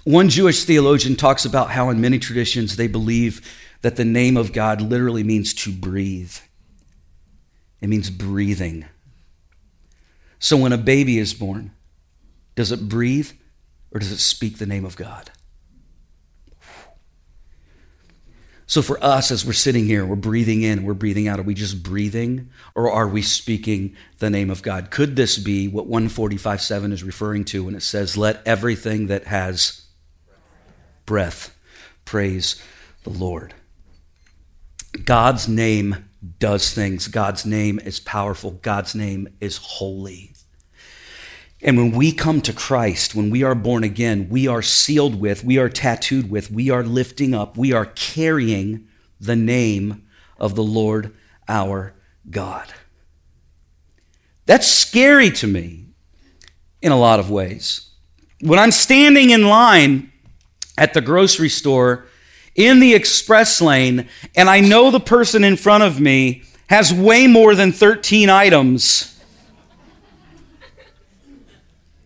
One 0.04 0.28
Jewish 0.28 0.66
theologian 0.66 1.16
talks 1.16 1.46
about 1.46 1.72
how, 1.72 1.90
in 1.90 2.02
many 2.02 2.20
traditions, 2.20 2.76
they 2.76 2.88
believe 2.88 3.42
that 3.84 3.98
the 3.98 4.06
name 4.06 4.38
of 4.38 4.54
God 4.54 4.82
literally 4.82 5.24
means 5.24 5.54
to 5.54 5.72
breathe. 5.72 6.36
It 7.82 7.90
means 7.90 8.10
breathing. 8.10 8.86
So 10.40 10.58
when 10.58 10.74
a 10.74 10.78
baby 10.78 11.20
is 11.20 11.34
born, 11.34 11.72
does 12.56 12.72
it 12.72 12.88
breathe 12.88 13.32
or 13.92 14.00
does 14.00 14.12
it 14.12 14.20
speak 14.20 14.58
the 14.58 14.66
name 14.66 14.86
of 14.86 14.96
God? 14.96 15.32
So 18.66 18.82
for 18.82 19.04
us, 19.04 19.32
as 19.32 19.46
we're 19.46 19.52
sitting 19.52 19.86
here, 19.86 20.06
we're 20.06 20.16
breathing 20.16 20.62
in, 20.62 20.84
we're 20.84 20.94
breathing 20.94 21.28
out. 21.28 21.40
Are 21.40 21.44
we 21.44 21.54
just 21.54 21.84
breathing 21.84 22.50
or 22.76 22.90
are 22.90 23.08
we 23.08 23.22
speaking 23.22 23.98
the 24.20 24.30
name 24.30 24.50
of 24.50 24.62
God? 24.64 24.92
Could 24.92 25.18
this 25.18 25.38
be 25.38 25.68
what 25.68 25.90
145.7 25.90 26.94
is 26.94 27.04
referring 27.04 27.44
to 27.46 27.66
when 27.66 27.76
it 27.76 27.84
says, 27.84 28.16
Let 28.16 28.42
everything 28.48 29.08
that 29.08 29.28
has 29.28 29.82
breath 31.06 31.54
praise 32.06 32.64
the 33.04 33.10
Lord? 33.10 33.54
God's 35.06 35.48
name 35.48 36.10
does 36.40 36.72
things. 36.72 37.08
God's 37.08 37.46
name 37.46 37.80
is 37.80 38.00
powerful. 38.00 38.52
God's 38.52 38.96
name 38.96 39.28
is 39.40 39.58
holy. 39.58 40.34
And 41.62 41.78
when 41.78 41.92
we 41.92 42.12
come 42.12 42.42
to 42.42 42.54
Christ, 42.54 43.16
when 43.16 43.30
we 43.30 43.42
are 43.44 43.56
born 43.56 43.84
again, 43.84 44.28
we 44.30 44.48
are 44.48 44.62
sealed 44.62 45.20
with, 45.20 45.46
we 45.46 45.58
are 45.58 45.70
tattooed 45.70 46.30
with, 46.30 46.52
we 46.52 46.70
are 46.70 46.84
lifting 46.84 47.34
up, 47.34 47.56
we 47.58 47.72
are 47.72 47.86
carrying 47.86 48.88
the 49.20 49.36
name 49.36 50.06
of 50.38 50.56
the 50.56 50.64
Lord 50.64 51.16
our 51.48 51.94
God. 52.30 52.74
That's 54.46 54.68
scary 54.68 55.32
to 55.32 55.48
me 55.48 55.86
in 56.82 56.92
a 56.92 57.00
lot 57.00 57.20
of 57.22 57.32
ways. 57.32 57.92
When 58.42 58.60
I'm 58.60 58.72
standing 58.72 59.30
in 59.30 59.48
line 59.48 60.12
at 60.78 60.94
the 60.94 61.00
grocery 61.00 61.48
store 61.48 62.06
in 62.56 62.80
the 62.80 62.94
express 62.94 63.62
lane 63.62 64.08
and 64.36 64.50
I 64.50 64.60
know 64.60 64.92
the 64.92 65.00
person 65.00 65.44
in 65.44 65.58
front 65.58 65.84
of 65.84 66.00
me 66.00 66.44
has 66.70 66.94
way 66.94 67.28
more 67.28 67.56
than 67.56 67.72
13 67.72 68.30
items 68.30 69.14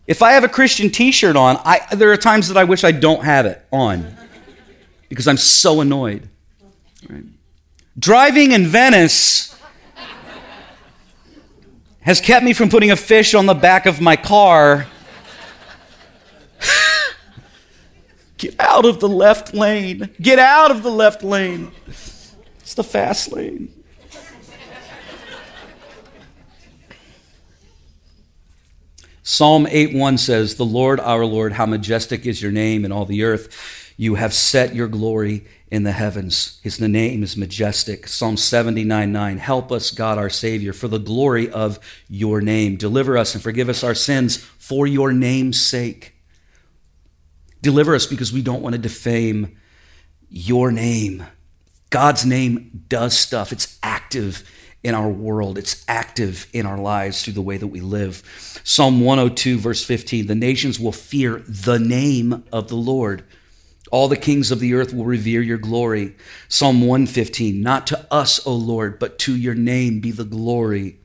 if 0.07 0.21
I 0.21 0.31
have 0.31 0.45
a 0.45 0.49
Christian 0.49 0.89
t 0.89 1.11
shirt 1.11 1.35
on, 1.35 1.59
I, 1.65 1.81
there 1.93 2.11
are 2.11 2.17
times 2.17 2.47
that 2.47 2.57
I 2.57 2.63
wish 2.63 2.85
I 2.85 2.93
don't 2.93 3.23
have 3.23 3.45
it 3.45 3.63
on 3.71 4.15
because 5.09 5.27
I'm 5.27 5.37
so 5.37 5.81
annoyed. 5.81 6.29
Right? 7.09 7.25
Driving 7.99 8.53
in 8.53 8.65
Venice 8.65 9.59
has 12.01 12.21
kept 12.21 12.45
me 12.45 12.53
from 12.53 12.69
putting 12.69 12.89
a 12.89 12.95
fish 12.95 13.33
on 13.33 13.47
the 13.47 13.53
back 13.53 13.85
of 13.85 13.99
my 13.99 14.15
car. 14.15 14.87
Get 18.47 18.61
out 18.61 18.85
of 18.85 19.01
the 19.01 19.09
left 19.09 19.53
lane. 19.53 20.09
Get 20.21 20.39
out 20.39 20.71
of 20.71 20.81
the 20.81 20.89
left 20.89 21.21
lane. 21.21 21.69
It's 21.87 22.73
the 22.75 22.83
fast 22.83 23.33
lane. 23.33 23.73
Psalm 29.21 29.67
8:1 29.69 30.17
says, 30.17 30.55
"The 30.55 30.63
Lord 30.63 31.01
our 31.01 31.25
Lord, 31.25 31.53
how 31.53 31.65
majestic 31.65 32.25
is 32.25 32.41
your 32.41 32.53
name 32.53 32.85
in 32.85 32.93
all 32.93 33.05
the 33.05 33.23
earth. 33.23 33.49
You 33.97 34.15
have 34.15 34.33
set 34.33 34.73
your 34.73 34.87
glory 34.87 35.43
in 35.69 35.83
the 35.83 35.91
heavens. 35.91 36.59
His 36.63 36.79
name 36.79 37.23
is 37.23 37.35
majestic." 37.35 38.07
Psalm 38.07 38.37
79:9, 38.37 39.39
"Help 39.39 39.73
us, 39.73 39.91
God 39.91 40.17
our 40.17 40.29
Savior, 40.29 40.71
for 40.71 40.87
the 40.87 40.99
glory 40.99 41.49
of 41.49 41.81
your 42.09 42.39
name. 42.39 42.77
Deliver 42.77 43.17
us 43.17 43.33
and 43.33 43.43
forgive 43.43 43.67
us 43.67 43.83
our 43.83 43.95
sins 43.95 44.37
for 44.57 44.87
your 44.87 45.11
name's 45.11 45.61
sake." 45.61 46.13
Deliver 47.61 47.95
us 47.95 48.05
because 48.05 48.31
we 48.31 48.41
don't 48.41 48.61
want 48.61 48.73
to 48.73 48.79
defame 48.79 49.57
your 50.29 50.71
name. 50.71 51.25
God's 51.89 52.25
name 52.25 52.83
does 52.87 53.17
stuff. 53.17 53.51
It's 53.51 53.79
active 53.81 54.43
in 54.83 54.93
our 54.93 55.09
world. 55.09 55.57
It's 55.57 55.83
active 55.87 56.47
in 56.53 56.65
our 56.65 56.77
lives 56.77 57.23
through 57.23 57.33
the 57.33 57.41
way 57.41 57.57
that 57.57 57.67
we 57.67 57.79
live. 57.79 58.23
Psalm 58.63 59.01
102, 59.01 59.57
verse 59.57 59.83
15 59.83 60.27
the 60.27 60.35
nations 60.35 60.79
will 60.79 60.91
fear 60.91 61.43
the 61.47 61.79
name 61.79 62.43
of 62.51 62.67
the 62.67 62.75
Lord. 62.75 63.23
All 63.91 64.07
the 64.07 64.17
kings 64.17 64.51
of 64.51 64.59
the 64.59 64.73
earth 64.73 64.93
will 64.93 65.05
revere 65.05 65.41
your 65.41 65.57
glory. 65.57 66.15
Psalm 66.49 66.81
115 66.81 67.61
Not 67.61 67.87
to 67.87 68.13
us, 68.13 68.45
O 68.45 68.53
Lord, 68.53 68.99
but 68.99 69.17
to 69.19 69.35
your 69.35 69.55
name 69.55 69.99
be 70.01 70.11
the 70.11 70.25
glory. 70.25 70.99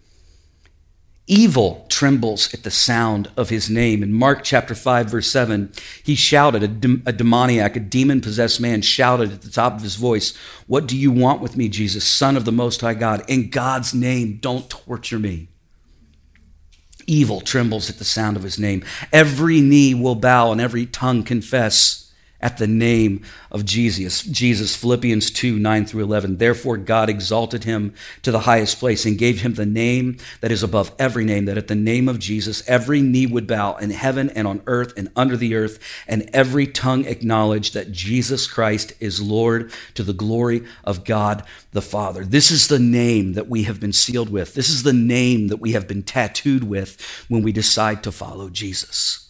Evil 1.29 1.87
trembles 1.89 2.53
at 2.53 2.65
the 2.65 2.71
sound 2.71 3.31
of 3.37 3.49
his 3.49 3.71
name. 3.71 4.03
In 4.03 4.13
Mark 4.13 4.43
chapter 4.43 4.75
5, 4.75 5.11
verse 5.11 5.31
7, 5.31 5.73
he 6.03 6.17
shouted, 6.17 6.63
a, 6.65 7.09
a 7.09 7.13
demoniac, 7.13 7.77
a 7.77 7.81
demon 7.81 8.21
possessed 8.21 8.61
man 8.61 8.83
shouted 8.83 9.31
at 9.33 9.43
the 9.43 9.51
top 9.51 9.75
of 9.75 9.83
his 9.83 9.95
voice, 9.95 10.37
What 10.67 10.89
do 10.89 10.99
you 10.99 11.13
want 11.13 11.41
with 11.41 11.57
me, 11.57 11.69
Jesus, 11.69 12.05
Son 12.05 12.37
of 12.37 12.45
the 12.45 12.51
Most 12.51 12.81
High 12.81 12.95
God? 12.95 13.23
In 13.29 13.51
God's 13.51 13.95
name, 13.95 14.39
don't 14.43 14.69
torture 14.69 15.21
me. 15.21 15.49
Evil 17.07 17.41
trembles 17.41 17.89
at 17.89 17.99
the 17.99 18.05
sound 18.05 18.37
of 18.37 18.43
his 18.43 18.59
name. 18.59 18.85
Every 19.13 19.61
knee 19.61 19.95
will 19.95 20.17
bow 20.17 20.51
and 20.51 20.61
every 20.61 20.87
tongue 20.87 21.23
confess 21.23 22.02
at 22.43 22.59
the 22.59 22.67
name 22.67 23.23
of 23.51 23.65
Jesus. 23.65 24.23
Jesus, 24.23 24.75
Philippians 24.75 25.31
2 25.31 25.59
9 25.59 25.87
through 25.87 26.03
11. 26.03 26.39
Therefore, 26.39 26.77
God 26.77 27.09
exalted 27.09 27.65
him 27.65 27.95
to 28.23 28.33
the 28.33 28.41
highest 28.41 28.79
place 28.79 29.07
and 29.07 29.17
gave 29.17 29.43
him 29.43 29.55
the 29.55 29.65
name 29.65 30.17
that 30.41 30.51
is 30.51 30.63
above 30.63 30.93
every 30.99 31.25
name, 31.25 31.45
that 31.45 31.57
at 31.57 31.69
the 31.69 31.75
name 31.75 32.09
of 32.09 32.19
Jesus, 32.19 32.69
every 32.69 33.01
knee 33.01 33.27
would 33.27 33.47
bow 33.47 33.77
in 33.77 33.91
heaven 33.91 34.31
and 34.31 34.47
on 34.49 34.63
earth 34.67 34.93
and 34.97 35.11
under 35.15 35.37
the 35.37 35.55
earth, 35.55 35.79
and 36.09 36.29
every 36.33 36.67
tongue 36.67 37.05
acknowledge 37.05 37.73
that 37.73 37.93
Jesus 37.93 38.47
Christ 38.47 38.93
is 38.99 39.23
Lord 39.23 39.73
to 39.95 40.03
the 40.03 40.13
glory 40.13 40.65
of 40.85 41.05
God 41.05 41.45
the 41.71 41.83
Father. 41.83 42.25
This 42.25 42.51
is 42.51 42.69
the 42.69 42.79
name 42.79 43.35
that 43.35 43.49
we 43.49 43.63
have 43.65 43.81
been 43.81 43.93
sealed 43.93 44.31
with. 44.31 44.55
This 44.55 44.69
is 44.69 44.83
the 44.83 44.93
name 44.93 45.49
that 45.49 45.59
we 45.59 45.73
have 45.73 45.87
been 45.87 46.03
tattooed 46.03 46.65
with 46.65 47.01
when 47.29 47.43
we 47.43 47.53
decide 47.53 48.03
to 48.03 48.13
follow 48.13 48.51
Jesus 48.51 49.22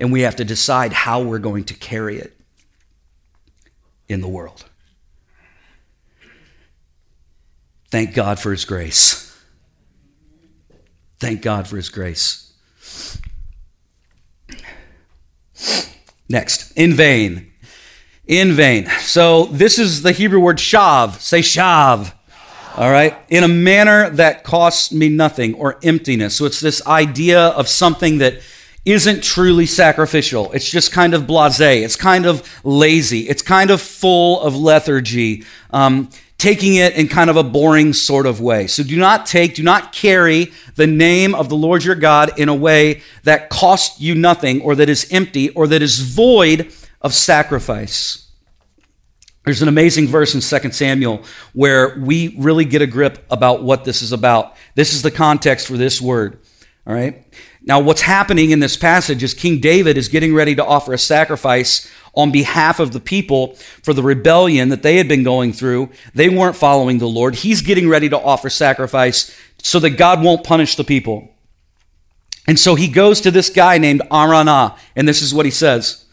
and 0.00 0.10
we 0.10 0.22
have 0.22 0.36
to 0.36 0.44
decide 0.44 0.94
how 0.94 1.22
we're 1.22 1.38
going 1.38 1.64
to 1.64 1.74
carry 1.74 2.18
it 2.18 2.34
in 4.08 4.22
the 4.22 4.28
world. 4.28 4.64
Thank 7.90 8.14
God 8.14 8.38
for 8.38 8.50
His 8.50 8.64
grace. 8.64 9.26
Thank 11.18 11.42
God 11.42 11.68
for 11.68 11.76
His 11.76 11.90
grace. 11.90 12.52
Next, 16.28 16.72
in 16.76 16.94
vain. 16.94 17.52
In 18.26 18.52
vain. 18.52 18.86
So, 19.00 19.46
this 19.46 19.78
is 19.78 20.02
the 20.02 20.12
Hebrew 20.12 20.40
word 20.40 20.58
shav. 20.58 21.18
Say 21.18 21.40
shav. 21.40 22.14
All 22.76 22.90
right. 22.90 23.16
In 23.28 23.42
a 23.42 23.48
manner 23.48 24.08
that 24.10 24.44
costs 24.44 24.92
me 24.92 25.08
nothing 25.08 25.54
or 25.54 25.78
emptiness. 25.82 26.36
So, 26.36 26.44
it's 26.44 26.60
this 26.60 26.86
idea 26.86 27.48
of 27.48 27.68
something 27.68 28.18
that 28.18 28.40
isn't 28.84 29.22
truly 29.22 29.66
sacrificial. 29.66 30.50
It's 30.52 30.68
just 30.68 30.92
kind 30.92 31.14
of 31.14 31.26
blase. 31.26 31.60
It's 31.60 31.96
kind 31.96 32.26
of 32.26 32.48
lazy. 32.64 33.28
It's 33.28 33.42
kind 33.42 33.70
of 33.70 33.80
full 33.80 34.40
of 34.40 34.56
lethargy, 34.56 35.44
um, 35.70 36.08
taking 36.38 36.76
it 36.76 36.94
in 36.94 37.06
kind 37.06 37.28
of 37.28 37.36
a 37.36 37.42
boring 37.42 37.92
sort 37.92 38.26
of 38.26 38.40
way. 38.40 38.66
So 38.66 38.82
do 38.82 38.98
not 38.98 39.26
take, 39.26 39.54
do 39.54 39.62
not 39.62 39.92
carry 39.92 40.52
the 40.76 40.86
name 40.86 41.34
of 41.34 41.50
the 41.50 41.56
Lord 41.56 41.84
your 41.84 41.94
God 41.94 42.38
in 42.38 42.48
a 42.48 42.54
way 42.54 43.02
that 43.24 43.50
costs 43.50 44.00
you 44.00 44.14
nothing 44.14 44.62
or 44.62 44.74
that 44.76 44.88
is 44.88 45.06
empty 45.12 45.50
or 45.50 45.66
that 45.66 45.82
is 45.82 45.98
void 45.98 46.72
of 47.02 47.12
sacrifice. 47.12 48.26
There's 49.44 49.62
an 49.62 49.68
amazing 49.68 50.06
verse 50.06 50.34
in 50.34 50.40
2 50.40 50.72
Samuel 50.72 51.24
where 51.52 51.98
we 51.98 52.34
really 52.38 52.64
get 52.64 52.82
a 52.82 52.86
grip 52.86 53.24
about 53.30 53.62
what 53.62 53.84
this 53.84 54.02
is 54.02 54.12
about. 54.12 54.54
This 54.74 54.92
is 54.92 55.02
the 55.02 55.10
context 55.10 55.66
for 55.66 55.76
this 55.76 56.00
word. 56.00 56.38
All 56.86 56.94
right. 56.94 57.26
Now, 57.62 57.80
what's 57.80 58.02
happening 58.02 58.50
in 58.50 58.60
this 58.60 58.76
passage 58.76 59.22
is 59.22 59.34
King 59.34 59.60
David 59.60 59.98
is 59.98 60.08
getting 60.08 60.34
ready 60.34 60.54
to 60.54 60.64
offer 60.64 60.94
a 60.94 60.98
sacrifice 60.98 61.90
on 62.14 62.32
behalf 62.32 62.80
of 62.80 62.92
the 62.92 63.00
people 63.00 63.54
for 63.82 63.92
the 63.92 64.02
rebellion 64.02 64.70
that 64.70 64.82
they 64.82 64.96
had 64.96 65.08
been 65.08 65.22
going 65.22 65.52
through. 65.52 65.90
They 66.14 66.28
weren't 66.28 66.56
following 66.56 66.98
the 66.98 67.08
Lord. 67.08 67.36
He's 67.36 67.62
getting 67.62 67.88
ready 67.88 68.08
to 68.08 68.18
offer 68.18 68.48
sacrifice 68.48 69.36
so 69.62 69.78
that 69.80 69.90
God 69.90 70.22
won't 70.22 70.42
punish 70.42 70.76
the 70.76 70.84
people. 70.84 71.28
And 72.46 72.58
so 72.58 72.74
he 72.74 72.88
goes 72.88 73.20
to 73.20 73.30
this 73.30 73.50
guy 73.50 73.78
named 73.78 74.02
Araunah, 74.10 74.76
and 74.96 75.06
this 75.06 75.22
is 75.22 75.34
what 75.34 75.44
he 75.44 75.52
says. 75.52 76.04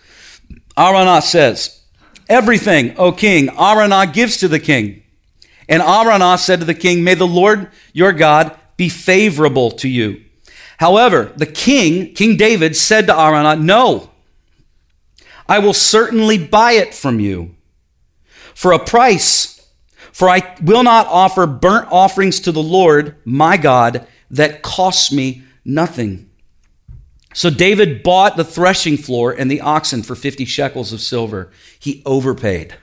Araunah 0.76 1.24
says, 1.24 1.82
Everything, 2.30 2.94
O 2.98 3.14
king, 3.14 3.48
Araunah 3.48 4.14
gives 4.14 4.38
to 4.38 4.50
the 4.50 4.60
king. 4.60 5.02
And 5.70 5.82
Araunah 5.82 6.38
said 6.38 6.60
to 6.60 6.66
the 6.66 6.74
king, 6.74 7.04
May 7.04 7.16
the 7.16 7.26
Lord 7.26 7.72
your 7.94 8.12
God 8.12 8.58
be 8.76 8.90
favorable 8.90 9.72
to 9.72 9.88
you 9.88 10.27
However, 10.78 11.34
the 11.36 11.46
king, 11.46 12.14
King 12.14 12.38
David, 12.38 12.76
said 12.76 13.08
to 13.08 13.14
Araunah, 13.14 13.62
No, 13.62 14.12
I 15.48 15.60
will 15.60 15.74
certainly 15.74 16.38
buy 16.38 16.74
it 16.74 16.94
from 16.94 17.20
you 17.20 17.56
for 18.54 18.72
a 18.72 18.80
price, 18.80 19.70
for 20.12 20.30
I 20.30 20.56
will 20.62 20.84
not 20.84 21.08
offer 21.08 21.46
burnt 21.46 21.88
offerings 21.92 22.40
to 22.42 22.52
the 22.52 22.64
Lord 22.64 23.16
my 23.26 23.58
God 23.58 24.08
that 24.32 24.62
costs 24.62 25.12
me 25.12 25.44
nothing. 25.64 26.30
So 27.34 27.50
David 27.50 28.02
bought 28.02 28.36
the 28.36 28.44
threshing 28.44 28.98
floor 28.98 29.32
and 29.32 29.50
the 29.50 29.62
oxen 29.62 30.02
for 30.02 30.16
50 30.16 30.46
shekels 30.46 30.92
of 30.92 31.02
silver. 31.02 31.52
He 31.80 32.02
overpaid. 32.06 32.76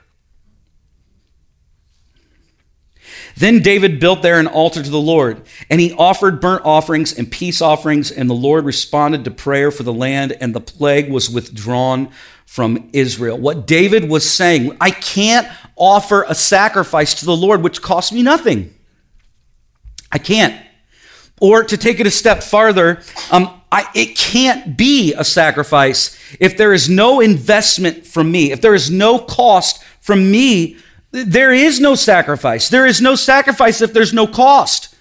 Then 3.36 3.60
David 3.60 3.98
built 3.98 4.22
there 4.22 4.38
an 4.38 4.46
altar 4.46 4.82
to 4.82 4.90
the 4.90 5.00
Lord, 5.00 5.42
and 5.68 5.80
he 5.80 5.92
offered 5.92 6.40
burnt 6.40 6.64
offerings 6.64 7.12
and 7.12 7.30
peace 7.30 7.60
offerings, 7.60 8.10
and 8.10 8.30
the 8.30 8.34
Lord 8.34 8.64
responded 8.64 9.24
to 9.24 9.30
prayer 9.30 9.70
for 9.70 9.82
the 9.82 9.92
land, 9.92 10.36
and 10.40 10.54
the 10.54 10.60
plague 10.60 11.10
was 11.10 11.28
withdrawn 11.28 12.10
from 12.46 12.90
Israel. 12.92 13.36
What 13.36 13.66
David 13.66 14.08
was 14.08 14.28
saying, 14.28 14.76
I 14.80 14.90
can't 14.90 15.48
offer 15.76 16.24
a 16.28 16.34
sacrifice 16.34 17.14
to 17.14 17.24
the 17.24 17.36
Lord 17.36 17.62
which 17.62 17.82
costs 17.82 18.12
me 18.12 18.22
nothing. 18.22 18.72
I 20.12 20.18
can't. 20.18 20.60
Or 21.40 21.64
to 21.64 21.76
take 21.76 21.98
it 21.98 22.06
a 22.06 22.12
step 22.12 22.42
farther, 22.42 23.02
um, 23.32 23.60
I, 23.72 23.88
it 23.96 24.16
can't 24.16 24.76
be 24.76 25.14
a 25.14 25.24
sacrifice 25.24 26.16
if 26.38 26.56
there 26.56 26.72
is 26.72 26.88
no 26.88 27.20
investment 27.20 28.06
from 28.06 28.30
me, 28.30 28.52
if 28.52 28.60
there 28.60 28.74
is 28.74 28.88
no 28.88 29.18
cost 29.18 29.82
from 30.00 30.30
me 30.30 30.76
there 31.14 31.52
is 31.52 31.78
no 31.78 31.94
sacrifice. 31.94 32.68
There 32.68 32.86
is 32.86 33.00
no 33.00 33.14
sacrifice 33.14 33.80
if 33.80 33.92
there's 33.92 34.12
no 34.12 34.26
cost. 34.26 34.94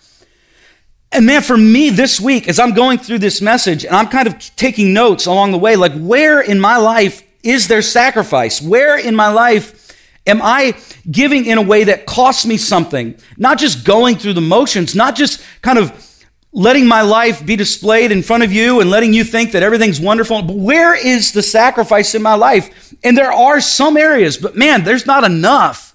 And 1.12 1.26
man, 1.26 1.42
for 1.42 1.58
me 1.58 1.90
this 1.90 2.22
week, 2.22 2.48
as 2.48 2.60
I'm 2.60 2.74
going 2.74 3.00
through 3.00 3.20
this 3.20 3.42
message 3.42 3.84
and 3.84 3.96
I'm 3.96 4.08
kind 4.08 4.28
of 4.28 4.40
taking 4.56 4.94
notes 4.94 5.26
along 5.26 5.52
the 5.52 5.58
way, 5.58 5.76
like 5.76 5.94
where 5.94 6.40
in 6.40 6.60
my 6.60 6.78
life 6.78 7.24
is 7.42 7.68
there 7.68 7.82
sacrifice? 7.82 8.62
Where 8.62 8.98
in 8.98 9.16
my 9.16 9.30
life 9.30 9.92
am 10.26 10.40
I 10.42 10.78
giving 11.10 11.46
in 11.46 11.58
a 11.58 11.62
way 11.62 11.84
that 11.86 12.06
costs 12.06 12.46
me 12.46 12.58
something? 12.58 13.16
Not 13.38 13.58
just 13.58 13.84
going 13.84 14.18
through 14.18 14.34
the 14.34 14.42
motions, 14.42 14.96
not 14.96 15.16
just 15.16 15.44
kind 15.62 15.80
of 15.80 16.00
letting 16.52 16.88
my 16.88 17.02
life 17.02 17.44
be 17.44 17.56
displayed 17.56 18.12
in 18.12 18.22
front 18.22 18.44
of 18.44 18.52
you 18.52 18.80
and 18.80 18.90
letting 18.92 19.14
you 19.14 19.24
think 19.24 19.52
that 19.54 19.64
everything's 19.64 20.00
wonderful. 20.00 20.44
But 20.44 20.58
where 20.58 20.96
is 20.96 21.32
the 21.32 21.42
sacrifice 21.42 22.14
in 22.14 22.22
my 22.22 22.36
life? 22.36 22.94
And 23.04 23.18
there 23.18 23.32
are 23.32 23.60
some 23.60 23.98
areas, 23.98 24.38
but 24.38 24.56
man, 24.56 24.84
there's 24.84 25.08
not 25.08 25.24
enough. 25.24 25.93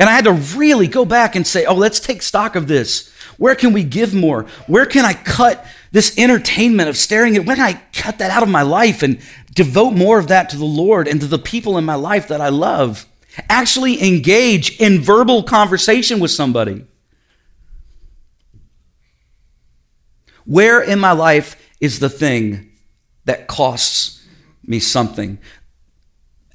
And 0.00 0.08
I 0.08 0.12
had 0.12 0.24
to 0.24 0.32
really 0.32 0.88
go 0.88 1.04
back 1.04 1.36
and 1.36 1.46
say, 1.46 1.66
oh, 1.66 1.74
let's 1.74 2.00
take 2.00 2.22
stock 2.22 2.56
of 2.56 2.66
this. 2.66 3.12
Where 3.36 3.54
can 3.54 3.74
we 3.74 3.84
give 3.84 4.14
more? 4.14 4.44
Where 4.66 4.86
can 4.86 5.04
I 5.04 5.12
cut 5.12 5.62
this 5.92 6.16
entertainment 6.18 6.88
of 6.88 6.96
staring 6.96 7.36
at, 7.36 7.44
when 7.44 7.56
can 7.56 7.66
I 7.66 7.82
cut 7.92 8.18
that 8.18 8.30
out 8.30 8.42
of 8.42 8.48
my 8.48 8.62
life 8.62 9.02
and 9.02 9.20
devote 9.54 9.90
more 9.90 10.18
of 10.18 10.28
that 10.28 10.48
to 10.50 10.56
the 10.56 10.64
Lord 10.64 11.06
and 11.06 11.20
to 11.20 11.26
the 11.26 11.38
people 11.38 11.76
in 11.76 11.84
my 11.84 11.96
life 11.96 12.28
that 12.28 12.40
I 12.40 12.48
love? 12.48 13.06
Actually 13.50 14.02
engage 14.02 14.80
in 14.80 15.02
verbal 15.02 15.42
conversation 15.42 16.18
with 16.18 16.30
somebody. 16.30 16.86
Where 20.46 20.80
in 20.80 20.98
my 20.98 21.12
life 21.12 21.62
is 21.78 21.98
the 21.98 22.08
thing 22.08 22.72
that 23.26 23.48
costs 23.48 24.26
me 24.64 24.78
something? 24.80 25.38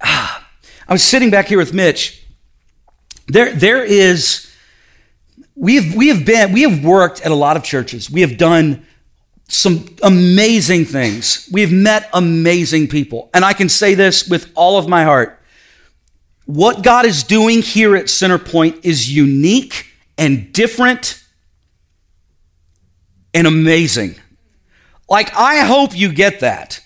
Ah, 0.02 0.50
I 0.88 0.94
was 0.94 1.04
sitting 1.04 1.30
back 1.30 1.48
here 1.48 1.60
with 1.60 1.72
Mitch 1.72 2.25
there, 3.28 3.54
there 3.54 3.84
is, 3.84 4.52
we 5.56 5.76
have, 5.76 5.96
we 5.96 6.10
have 6.10 6.26
been, 6.26 6.52
we 6.52 6.62
have 6.62 6.84
worked 6.84 7.22
at 7.22 7.32
a 7.32 7.36
lot 7.36 7.58
of 7.58 7.64
churches. 7.64 8.10
We 8.10 8.22
have 8.22 8.38
done 8.38 8.86
some 9.48 9.88
amazing 10.02 10.86
things. 10.86 11.50
We 11.52 11.62
have 11.62 11.72
met 11.72 12.10
amazing 12.14 12.88
people. 12.88 13.30
And 13.34 13.46
I 13.46 13.54
can 13.54 13.70
say 13.70 13.94
this 13.94 14.28
with 14.28 14.52
all 14.56 14.78
of 14.78 14.88
my 14.88 15.04
heart. 15.04 15.42
What 16.46 16.84
God 16.84 17.06
is 17.06 17.24
doing 17.24 17.62
here 17.62 17.96
at 17.96 18.06
Centerpoint 18.06 18.86
is 18.86 19.14
unique 19.14 19.88
and 20.18 20.54
different 20.54 21.24
and 23.34 23.48
amazing. 23.48 24.16
Like, 25.10 25.36
I 25.36 25.60
hope 25.60 25.98
you 25.98 26.12
get 26.12 26.40
that. 26.40 26.82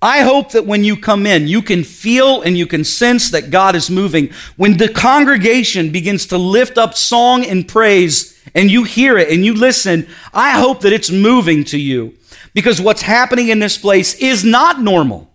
I 0.00 0.20
hope 0.20 0.52
that 0.52 0.64
when 0.64 0.84
you 0.84 0.96
come 0.96 1.26
in, 1.26 1.48
you 1.48 1.60
can 1.60 1.82
feel 1.82 2.42
and 2.42 2.56
you 2.56 2.66
can 2.66 2.84
sense 2.84 3.30
that 3.30 3.50
God 3.50 3.74
is 3.74 3.90
moving. 3.90 4.30
When 4.56 4.76
the 4.76 4.88
congregation 4.88 5.90
begins 5.90 6.26
to 6.26 6.38
lift 6.38 6.78
up 6.78 6.94
song 6.94 7.44
and 7.44 7.66
praise 7.66 8.40
and 8.54 8.70
you 8.70 8.84
hear 8.84 9.18
it 9.18 9.28
and 9.30 9.44
you 9.44 9.54
listen, 9.54 10.06
I 10.32 10.52
hope 10.52 10.82
that 10.82 10.92
it's 10.92 11.10
moving 11.10 11.64
to 11.64 11.78
you 11.78 12.14
because 12.54 12.80
what's 12.80 13.02
happening 13.02 13.48
in 13.48 13.58
this 13.58 13.76
place 13.76 14.14
is 14.14 14.44
not 14.44 14.80
normal. 14.80 15.28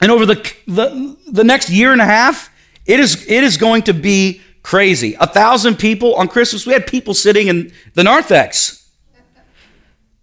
And 0.00 0.10
over 0.10 0.24
the, 0.24 0.36
the, 0.66 1.18
the 1.30 1.44
next 1.44 1.68
year 1.68 1.92
and 1.92 2.00
a 2.00 2.06
half, 2.06 2.50
it 2.86 2.98
is, 2.98 3.26
it 3.28 3.44
is 3.44 3.58
going 3.58 3.82
to 3.82 3.92
be 3.92 4.40
crazy. 4.62 5.16
A 5.20 5.26
thousand 5.26 5.78
people 5.78 6.14
on 6.14 6.28
Christmas. 6.28 6.64
We 6.64 6.72
had 6.72 6.86
people 6.86 7.12
sitting 7.12 7.48
in 7.48 7.72
the 7.92 8.04
narthex. 8.04 8.90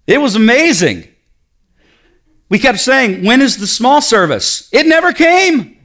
It 0.07 0.19
was 0.19 0.35
amazing. 0.35 1.07
We 2.49 2.59
kept 2.59 2.79
saying, 2.79 3.25
When 3.25 3.41
is 3.41 3.57
the 3.57 3.67
small 3.67 4.01
service? 4.01 4.69
It 4.71 4.85
never 4.85 5.13
came. 5.13 5.77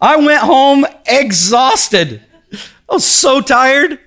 I 0.00 0.16
went 0.16 0.40
home 0.40 0.86
exhausted. 1.06 2.22
I 2.88 2.94
was 2.94 3.04
so 3.04 3.40
tired. 3.40 3.98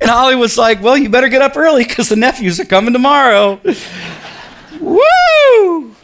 And 0.00 0.10
Holly 0.10 0.36
was 0.36 0.56
like, 0.56 0.82
Well, 0.82 0.96
you 0.96 1.08
better 1.08 1.28
get 1.28 1.42
up 1.42 1.56
early 1.56 1.84
because 1.84 2.08
the 2.08 2.16
nephews 2.16 2.58
are 2.58 2.64
coming 2.64 2.92
tomorrow. 2.92 3.60
Woo! 4.80 5.94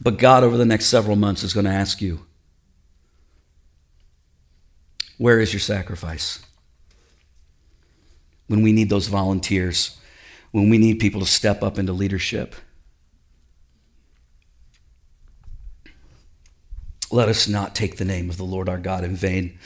But 0.00 0.18
God, 0.18 0.42
over 0.42 0.56
the 0.56 0.64
next 0.64 0.86
several 0.86 1.16
months, 1.16 1.42
is 1.42 1.52
going 1.54 1.66
to 1.66 1.72
ask 1.72 2.00
you, 2.00 2.26
Where 5.18 5.40
is 5.40 5.52
your 5.52 5.60
sacrifice? 5.60 6.40
When 8.52 8.60
we 8.60 8.72
need 8.72 8.90
those 8.90 9.06
volunteers, 9.06 9.98
when 10.50 10.68
we 10.68 10.76
need 10.76 10.98
people 11.00 11.22
to 11.22 11.26
step 11.26 11.62
up 11.62 11.78
into 11.78 11.94
leadership. 11.94 12.54
Let 17.10 17.30
us 17.30 17.48
not 17.48 17.74
take 17.74 17.96
the 17.96 18.04
name 18.04 18.28
of 18.28 18.36
the 18.36 18.44
Lord 18.44 18.68
our 18.68 18.76
God 18.76 19.04
in 19.04 19.16
vain. 19.16 19.58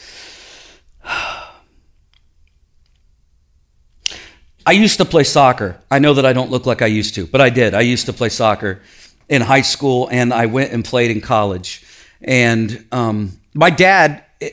I 4.64 4.70
used 4.70 4.98
to 4.98 5.04
play 5.04 5.24
soccer. 5.24 5.80
I 5.90 5.98
know 5.98 6.14
that 6.14 6.24
I 6.24 6.32
don't 6.32 6.52
look 6.52 6.64
like 6.64 6.80
I 6.80 6.86
used 6.86 7.16
to, 7.16 7.26
but 7.26 7.40
I 7.40 7.50
did. 7.50 7.74
I 7.74 7.80
used 7.80 8.06
to 8.06 8.12
play 8.12 8.28
soccer 8.28 8.82
in 9.28 9.42
high 9.42 9.62
school, 9.62 10.06
and 10.12 10.32
I 10.32 10.46
went 10.46 10.72
and 10.72 10.84
played 10.84 11.10
in 11.10 11.20
college. 11.20 11.84
And 12.22 12.86
um, 12.92 13.32
my 13.52 13.70
dad 13.70 14.22
eh, 14.40 14.50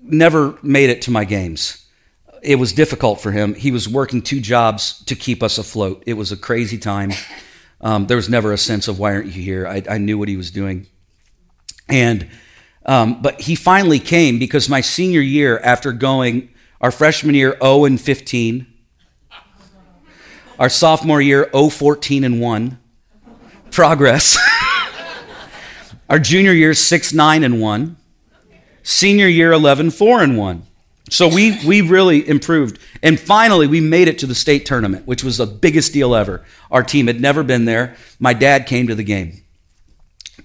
never 0.00 0.58
made 0.62 0.88
it 0.88 1.02
to 1.02 1.10
my 1.10 1.26
games. 1.26 1.85
It 2.46 2.60
was 2.60 2.72
difficult 2.72 3.20
for 3.20 3.32
him. 3.32 3.54
He 3.54 3.72
was 3.72 3.88
working 3.88 4.22
two 4.22 4.40
jobs 4.40 5.04
to 5.06 5.16
keep 5.16 5.42
us 5.42 5.58
afloat. 5.58 6.04
It 6.06 6.14
was 6.14 6.30
a 6.30 6.36
crazy 6.36 6.78
time. 6.78 7.10
Um, 7.80 8.06
there 8.06 8.16
was 8.16 8.28
never 8.28 8.52
a 8.52 8.58
sense 8.58 8.86
of 8.86 9.00
why 9.00 9.14
aren't 9.14 9.26
you 9.26 9.42
here? 9.42 9.66
I, 9.66 9.82
I 9.90 9.98
knew 9.98 10.16
what 10.16 10.28
he 10.28 10.36
was 10.36 10.52
doing. 10.52 10.86
And 11.88 12.28
um, 12.84 13.20
but 13.20 13.40
he 13.40 13.56
finally 13.56 13.98
came 13.98 14.38
because 14.38 14.68
my 14.68 14.80
senior 14.80 15.20
year, 15.20 15.58
after 15.58 15.92
going 15.92 16.50
our 16.80 16.92
freshman 16.92 17.34
year 17.34 17.56
0 17.60 17.84
and 17.84 18.00
15, 18.00 18.66
our 20.60 20.68
sophomore 20.68 21.20
year 21.20 21.50
0 21.52 21.68
14 21.68 22.22
and 22.22 22.40
1, 22.40 22.78
progress. 23.72 24.38
our 26.08 26.20
junior 26.20 26.52
year 26.52 26.74
6 26.74 27.12
9 27.12 27.42
and 27.42 27.60
1, 27.60 27.96
senior 28.84 29.26
year 29.26 29.50
11 29.50 29.90
4 29.90 30.22
and 30.22 30.38
1. 30.38 30.65
So 31.08 31.28
we 31.28 31.58
we 31.64 31.82
really 31.82 32.28
improved. 32.28 32.78
And 33.02 33.18
finally 33.18 33.66
we 33.66 33.80
made 33.80 34.08
it 34.08 34.18
to 34.18 34.26
the 34.26 34.34
state 34.34 34.66
tournament, 34.66 35.06
which 35.06 35.22
was 35.22 35.38
the 35.38 35.46
biggest 35.46 35.92
deal 35.92 36.14
ever. 36.14 36.44
Our 36.70 36.82
team 36.82 37.06
had 37.06 37.20
never 37.20 37.42
been 37.42 37.64
there. 37.64 37.96
My 38.18 38.32
dad 38.32 38.66
came 38.66 38.88
to 38.88 38.94
the 38.94 39.04
game. 39.04 39.42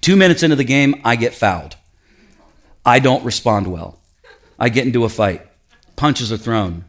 Two 0.00 0.16
minutes 0.16 0.42
into 0.42 0.56
the 0.56 0.64
game, 0.64 1.00
I 1.04 1.16
get 1.16 1.34
fouled. 1.34 1.76
I 2.84 2.98
don't 2.98 3.24
respond 3.24 3.66
well. 3.66 4.00
I 4.58 4.68
get 4.68 4.86
into 4.86 5.04
a 5.04 5.08
fight. 5.08 5.46
Punches 5.96 6.32
are 6.32 6.36
thrown. 6.36 6.84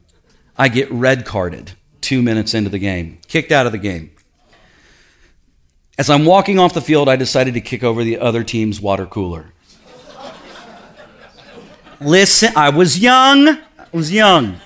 I 0.57 0.67
get 0.67 0.91
red 0.91 1.25
carded 1.25 1.73
two 2.03 2.21
minutes 2.21 2.53
into 2.53 2.69
the 2.69 2.79
game, 2.79 3.17
kicked 3.27 3.51
out 3.51 3.65
of 3.65 3.71
the 3.71 3.77
game. 3.77 4.11
As 5.97 6.09
I'm 6.09 6.25
walking 6.25 6.59
off 6.59 6.73
the 6.73 6.81
field, 6.81 7.07
I 7.07 7.15
decided 7.15 7.53
to 7.53 7.61
kick 7.61 7.83
over 7.83 8.03
the 8.03 8.19
other 8.19 8.43
team's 8.43 8.81
water 8.81 9.05
cooler. 9.05 9.53
Listen, 12.03 12.51
I 12.55 12.69
was 12.69 12.99
young. 12.99 13.47
I 13.47 13.59
was 13.91 14.11
young. 14.11 14.59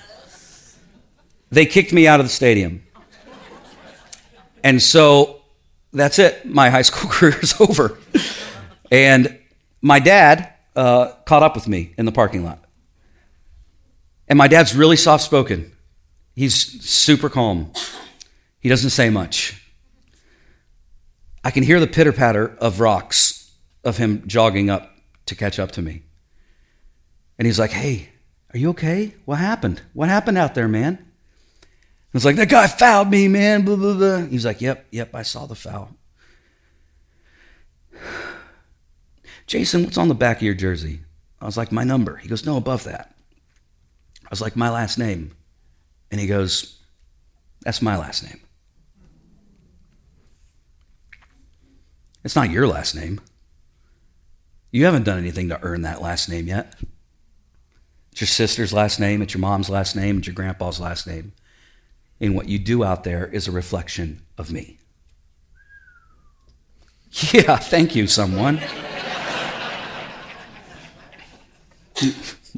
They 1.51 1.65
kicked 1.65 1.93
me 1.93 2.07
out 2.07 2.19
of 2.19 2.25
the 2.25 2.31
stadium. 2.31 2.83
And 4.63 4.81
so 4.81 5.41
that's 5.93 6.19
it. 6.19 6.45
My 6.45 6.69
high 6.69 6.81
school 6.81 7.09
career 7.11 7.37
is 7.39 7.59
over. 7.61 7.97
And 8.91 9.37
my 9.81 9.99
dad 9.99 10.51
uh, 10.75 11.11
caught 11.25 11.43
up 11.43 11.55
with 11.55 11.67
me 11.67 11.93
in 11.97 12.05
the 12.05 12.11
parking 12.11 12.43
lot. 12.43 12.63
And 14.27 14.37
my 14.37 14.47
dad's 14.47 14.75
really 14.75 14.97
soft 14.97 15.23
spoken. 15.23 15.71
He's 16.35 16.55
super 16.83 17.29
calm. 17.29 17.71
He 18.59 18.69
doesn't 18.69 18.89
say 18.89 19.09
much. 19.09 19.63
I 21.43 21.51
can 21.51 21.63
hear 21.63 21.79
the 21.79 21.87
pitter 21.87 22.11
patter 22.11 22.55
of 22.59 22.79
rocks 22.79 23.51
of 23.83 23.97
him 23.97 24.23
jogging 24.27 24.69
up 24.69 24.91
to 25.27 25.35
catch 25.35 25.59
up 25.59 25.71
to 25.73 25.81
me. 25.81 26.03
And 27.37 27.45
he's 27.45 27.59
like, 27.59 27.71
Hey, 27.71 28.09
are 28.53 28.57
you 28.57 28.69
okay? 28.69 29.15
What 29.25 29.39
happened? 29.39 29.81
What 29.93 30.09
happened 30.09 30.37
out 30.37 30.55
there, 30.55 30.67
man? 30.67 30.99
I 31.63 31.65
was 32.13 32.25
like, 32.25 32.35
That 32.35 32.49
guy 32.49 32.67
fouled 32.67 33.09
me, 33.09 33.27
man. 33.27 33.63
Blah, 33.63 33.75
blah, 33.75 33.93
blah. 33.93 34.21
He's 34.21 34.45
like, 34.45 34.61
Yep, 34.61 34.87
yep, 34.91 35.13
I 35.13 35.21
saw 35.21 35.45
the 35.45 35.55
foul. 35.55 35.91
Jason, 39.47 39.83
what's 39.83 39.97
on 39.97 40.09
the 40.09 40.15
back 40.15 40.37
of 40.37 40.43
your 40.43 40.53
jersey? 40.53 41.01
I 41.39 41.45
was 41.45 41.57
like, 41.57 41.71
My 41.71 41.83
number. 41.83 42.17
He 42.17 42.27
goes, 42.27 42.45
No, 42.45 42.57
above 42.57 42.83
that. 42.85 43.15
I 44.23 44.27
was 44.29 44.41
like, 44.41 44.55
My 44.55 44.69
last 44.69 44.97
name. 44.97 45.31
And 46.11 46.19
he 46.19 46.27
goes, 46.27 46.79
That's 47.61 47.81
my 47.81 47.97
last 47.97 48.23
name. 48.23 48.39
It's 52.23 52.35
not 52.35 52.49
your 52.49 52.67
last 52.67 52.93
name. 52.93 53.21
You 54.71 54.83
haven't 54.85 55.03
done 55.03 55.17
anything 55.17 55.47
to 55.49 55.63
earn 55.63 55.83
that 55.83 56.01
last 56.01 56.27
name 56.27 56.47
yet. 56.47 56.75
It's 58.17 58.21
your 58.21 58.47
sister's 58.47 58.73
last 58.73 58.99
name, 58.99 59.21
it's 59.21 59.35
your 59.35 59.41
mom's 59.41 59.69
last 59.69 59.95
name, 59.95 60.17
it's 60.17 60.25
your 60.25 60.33
grandpa's 60.33 60.79
last 60.79 61.05
name. 61.05 61.33
And 62.19 62.33
what 62.33 62.49
you 62.49 62.57
do 62.57 62.83
out 62.83 63.03
there 63.03 63.27
is 63.27 63.47
a 63.47 63.51
reflection 63.51 64.25
of 64.39 64.51
me. 64.51 64.79
Yeah, 67.31 67.57
thank 67.57 67.95
you, 67.95 68.07
someone. 68.07 68.59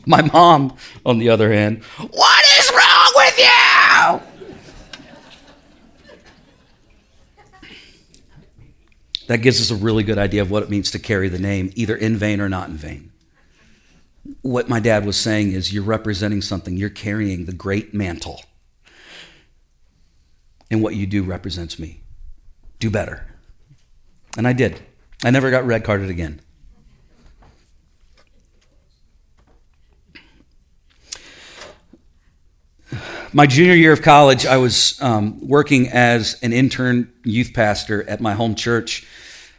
My 0.05 0.21
mom, 0.21 0.77
on 1.05 1.17
the 1.17 1.27
other 1.27 1.51
hand, 1.51 1.83
what 1.83 2.45
is 2.57 2.71
wrong 2.71 3.11
with 3.15 3.37
you? 3.37 4.21
That 9.27 9.39
gives 9.39 9.59
us 9.59 9.71
a 9.71 9.75
really 9.75 10.03
good 10.03 10.17
idea 10.17 10.41
of 10.41 10.49
what 10.49 10.63
it 10.63 10.69
means 10.69 10.91
to 10.91 10.99
carry 10.99 11.27
the 11.27 11.37
name, 11.37 11.73
either 11.75 11.97
in 11.97 12.15
vain 12.15 12.39
or 12.39 12.47
not 12.47 12.69
in 12.69 12.77
vain. 12.77 13.08
What 14.41 14.69
my 14.69 14.79
dad 14.79 15.05
was 15.05 15.17
saying 15.17 15.51
is, 15.51 15.73
you're 15.73 15.83
representing 15.83 16.41
something, 16.41 16.77
you're 16.77 16.89
carrying 16.89 17.45
the 17.45 17.53
great 17.53 17.93
mantle. 17.93 18.41
And 20.71 20.81
what 20.81 20.95
you 20.95 21.07
do 21.07 21.23
represents 21.23 21.79
me. 21.79 22.01
Do 22.79 22.89
better. 22.89 23.25
And 24.37 24.47
I 24.47 24.53
did. 24.53 24.81
I 25.23 25.31
never 25.31 25.51
got 25.51 25.65
red 25.65 25.83
carded 25.83 26.09
again. 26.09 26.41
my 33.33 33.45
junior 33.45 33.73
year 33.73 33.93
of 33.93 34.01
college, 34.01 34.45
I 34.45 34.57
was 34.57 34.99
um, 35.01 35.39
working 35.47 35.89
as 35.89 36.39
an 36.41 36.53
intern 36.53 37.11
youth 37.23 37.51
pastor 37.53 38.07
at 38.09 38.21
my 38.21 38.33
home 38.33 38.55
church, 38.55 39.05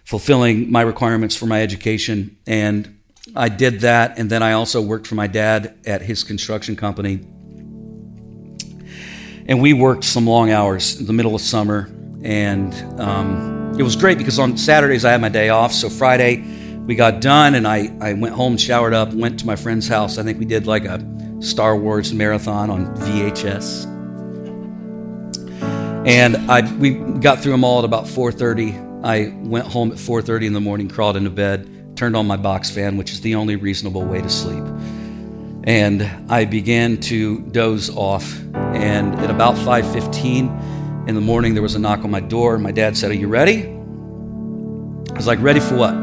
fulfilling 0.04 0.70
my 0.72 0.82
requirements 0.82 1.36
for 1.36 1.46
my 1.46 1.62
education. 1.62 2.36
And 2.46 2.99
I 3.36 3.48
did 3.48 3.80
that. 3.80 4.18
And 4.18 4.30
then 4.30 4.42
I 4.42 4.52
also 4.52 4.80
worked 4.80 5.06
for 5.06 5.14
my 5.14 5.26
dad 5.26 5.78
at 5.86 6.02
his 6.02 6.24
construction 6.24 6.76
company. 6.76 7.20
And 9.46 9.60
we 9.60 9.72
worked 9.72 10.04
some 10.04 10.26
long 10.26 10.50
hours 10.50 11.00
in 11.00 11.06
the 11.06 11.12
middle 11.12 11.34
of 11.34 11.40
summer. 11.40 11.90
And 12.22 12.72
um, 13.00 13.74
it 13.78 13.82
was 13.82 13.96
great 13.96 14.18
because 14.18 14.38
on 14.38 14.56
Saturdays 14.56 15.04
I 15.04 15.12
had 15.12 15.20
my 15.20 15.28
day 15.28 15.48
off. 15.48 15.72
So 15.72 15.88
Friday 15.88 16.44
we 16.86 16.94
got 16.94 17.20
done 17.20 17.54
and 17.54 17.66
I, 17.66 17.90
I 18.00 18.14
went 18.14 18.34
home, 18.34 18.56
showered 18.56 18.94
up, 18.94 19.12
went 19.12 19.38
to 19.40 19.46
my 19.46 19.56
friend's 19.56 19.88
house. 19.88 20.18
I 20.18 20.22
think 20.22 20.38
we 20.38 20.44
did 20.44 20.66
like 20.66 20.84
a 20.84 21.00
Star 21.40 21.76
Wars 21.76 22.12
marathon 22.12 22.68
on 22.70 22.94
VHS. 22.96 23.86
And 26.06 26.36
I 26.50 26.62
we 26.76 26.94
got 26.94 27.40
through 27.40 27.52
them 27.52 27.64
all 27.64 27.78
at 27.80 27.84
about 27.84 28.04
4:30. 28.04 29.04
I 29.04 29.34
went 29.36 29.66
home 29.66 29.92
at 29.92 29.98
4:30 29.98 30.46
in 30.46 30.52
the 30.52 30.60
morning, 30.60 30.88
crawled 30.88 31.16
into 31.16 31.30
bed, 31.30 31.68
turned 32.00 32.16
on 32.16 32.26
my 32.26 32.36
box 32.36 32.70
fan, 32.70 32.96
which 32.96 33.12
is 33.12 33.20
the 33.20 33.34
only 33.34 33.56
reasonable 33.56 34.02
way 34.02 34.22
to 34.22 34.30
sleep. 34.30 34.64
And 35.64 36.02
I 36.30 36.46
began 36.46 36.96
to 37.02 37.40
doze 37.40 37.94
off 37.94 38.40
And 38.72 39.14
at 39.16 39.30
about 39.30 39.56
5:15 39.56 41.06
in 41.06 41.14
the 41.14 41.20
morning, 41.20 41.52
there 41.52 41.62
was 41.62 41.74
a 41.74 41.78
knock 41.78 42.02
on 42.04 42.10
my 42.10 42.20
door. 42.20 42.54
And 42.54 42.62
my 42.62 42.72
dad 42.72 42.96
said, 42.96 43.10
"Are 43.10 43.20
you 43.24 43.28
ready?" 43.28 43.66
I 43.66 45.16
was 45.16 45.26
like, 45.26 45.42
"Ready 45.42 45.60
for 45.60 45.76
what?" 45.76 45.94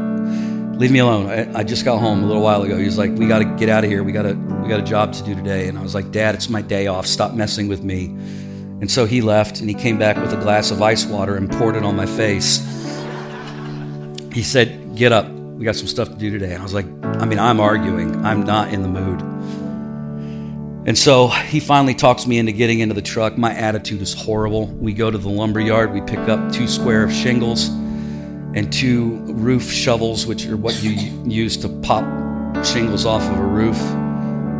Leave 0.78 0.92
me 0.92 1.00
alone. 1.00 1.26
I, 1.26 1.60
I 1.60 1.64
just 1.64 1.84
got 1.84 1.98
home 1.98 2.22
a 2.22 2.26
little 2.26 2.42
while 2.42 2.62
ago. 2.62 2.76
He 2.76 2.84
was 2.84 2.98
like, 2.98 3.10
"We 3.16 3.26
got 3.26 3.40
to 3.40 3.46
get 3.56 3.68
out 3.68 3.82
of 3.82 3.90
here. 3.90 4.04
We 4.04 4.12
got 4.12 4.22
to 4.22 4.34
we 4.62 4.68
got 4.68 4.80
a 4.80 4.88
job 4.94 5.12
to 5.14 5.22
do 5.24 5.34
today." 5.34 5.66
And 5.68 5.76
I 5.78 5.82
was 5.82 5.94
like, 5.94 6.12
"Dad, 6.12 6.34
it's 6.36 6.48
my 6.48 6.62
day 6.62 6.86
off. 6.86 7.06
Stop 7.06 7.32
messing 7.34 7.66
with 7.68 7.82
me." 7.82 8.14
And 8.80 8.88
so 8.88 9.06
he 9.06 9.20
left, 9.20 9.60
and 9.60 9.68
he 9.68 9.74
came 9.74 9.98
back 9.98 10.16
with 10.16 10.32
a 10.32 10.40
glass 10.46 10.70
of 10.70 10.80
ice 10.80 11.06
water 11.06 11.34
and 11.34 11.50
poured 11.50 11.74
it 11.74 11.82
on 11.82 11.96
my 11.96 12.06
face. 12.06 12.60
He 14.32 14.44
said, 14.44 14.68
"Get 14.94 15.10
up. 15.10 15.37
We 15.58 15.64
got 15.64 15.76
some 15.76 15.88
stuff 15.88 16.08
to 16.08 16.14
do 16.14 16.30
today." 16.30 16.52
And 16.52 16.60
I 16.60 16.62
was 16.62 16.72
like, 16.74 16.86
"I 17.02 17.26
mean, 17.26 17.38
I'm 17.38 17.60
arguing. 17.60 18.24
I'm 18.24 18.44
not 18.44 18.72
in 18.72 18.82
the 18.82 18.88
mood." 18.88 19.20
And 20.88 20.96
so 20.96 21.28
he 21.28 21.60
finally 21.60 21.94
talks 21.94 22.26
me 22.26 22.38
into 22.38 22.52
getting 22.52 22.80
into 22.80 22.94
the 22.94 23.02
truck. 23.02 23.36
My 23.36 23.52
attitude 23.52 24.00
is 24.00 24.14
horrible. 24.14 24.68
We 24.68 24.94
go 24.94 25.10
to 25.10 25.18
the 25.18 25.28
lumber 25.28 25.60
yard. 25.60 25.92
We 25.92 26.00
pick 26.00 26.20
up 26.30 26.50
two 26.50 26.66
square 26.66 27.04
of 27.04 27.12
shingles 27.12 27.68
and 27.68 28.72
two 28.72 29.18
roof 29.26 29.70
shovels, 29.70 30.26
which 30.26 30.46
are 30.46 30.56
what 30.56 30.82
you 30.82 30.92
use 31.26 31.58
to 31.58 31.68
pop 31.68 32.04
shingles 32.64 33.04
off 33.04 33.22
of 33.22 33.38
a 33.38 33.46
roof. 33.46 33.78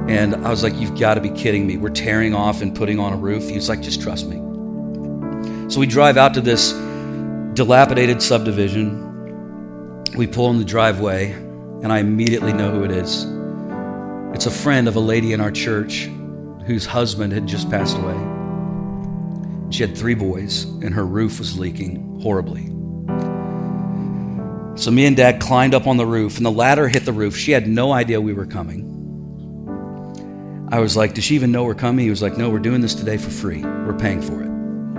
And 0.08 0.34
I 0.46 0.50
was 0.50 0.62
like, 0.62 0.74
You've 0.74 0.98
got 0.98 1.14
to 1.14 1.22
be 1.22 1.30
kidding 1.30 1.66
me. 1.66 1.78
We're 1.78 1.88
tearing 1.88 2.34
off 2.34 2.60
and 2.60 2.76
putting 2.76 2.98
on 2.98 3.14
a 3.14 3.16
roof. 3.16 3.48
He 3.48 3.54
was 3.54 3.68
like, 3.68 3.80
Just 3.80 4.02
trust 4.02 4.26
me. 4.28 4.36
So 5.70 5.80
we 5.80 5.86
drive 5.86 6.18
out 6.18 6.34
to 6.34 6.42
this 6.42 6.72
dilapidated 7.54 8.22
subdivision. 8.22 9.07
We 10.16 10.26
pull 10.26 10.50
in 10.50 10.58
the 10.58 10.64
driveway, 10.64 11.32
and 11.32 11.92
I 11.92 11.98
immediately 11.98 12.52
know 12.52 12.70
who 12.70 12.84
it 12.84 12.90
is. 12.90 13.24
It's 14.34 14.46
a 14.46 14.50
friend 14.50 14.88
of 14.88 14.96
a 14.96 15.00
lady 15.00 15.32
in 15.32 15.40
our 15.40 15.50
church 15.50 16.08
whose 16.66 16.86
husband 16.86 17.32
had 17.32 17.46
just 17.46 17.70
passed 17.70 17.96
away. 17.96 18.16
She 19.70 19.82
had 19.82 19.96
three 19.96 20.14
boys, 20.14 20.64
and 20.64 20.94
her 20.94 21.06
roof 21.06 21.38
was 21.38 21.58
leaking 21.58 22.20
horribly. 22.20 22.66
So 24.76 24.90
me 24.90 25.06
and 25.06 25.16
dad 25.16 25.40
climbed 25.40 25.74
up 25.74 25.86
on 25.86 25.96
the 25.96 26.06
roof, 26.06 26.36
and 26.36 26.46
the 26.46 26.52
ladder 26.52 26.88
hit 26.88 27.04
the 27.04 27.12
roof. 27.12 27.36
She 27.36 27.52
had 27.52 27.66
no 27.66 27.92
idea 27.92 28.20
we 28.20 28.32
were 28.32 28.46
coming. 28.46 28.84
I 30.70 30.80
was 30.80 30.96
like, 30.96 31.14
Does 31.14 31.24
she 31.24 31.34
even 31.34 31.50
know 31.50 31.64
we're 31.64 31.74
coming? 31.74 32.04
He 32.04 32.10
was 32.10 32.22
like, 32.22 32.36
No, 32.36 32.50
we're 32.50 32.58
doing 32.58 32.80
this 32.80 32.94
today 32.94 33.16
for 33.16 33.30
free. 33.30 33.62
We're 33.62 33.98
paying 33.98 34.22
for 34.22 34.42
it. 34.42 34.48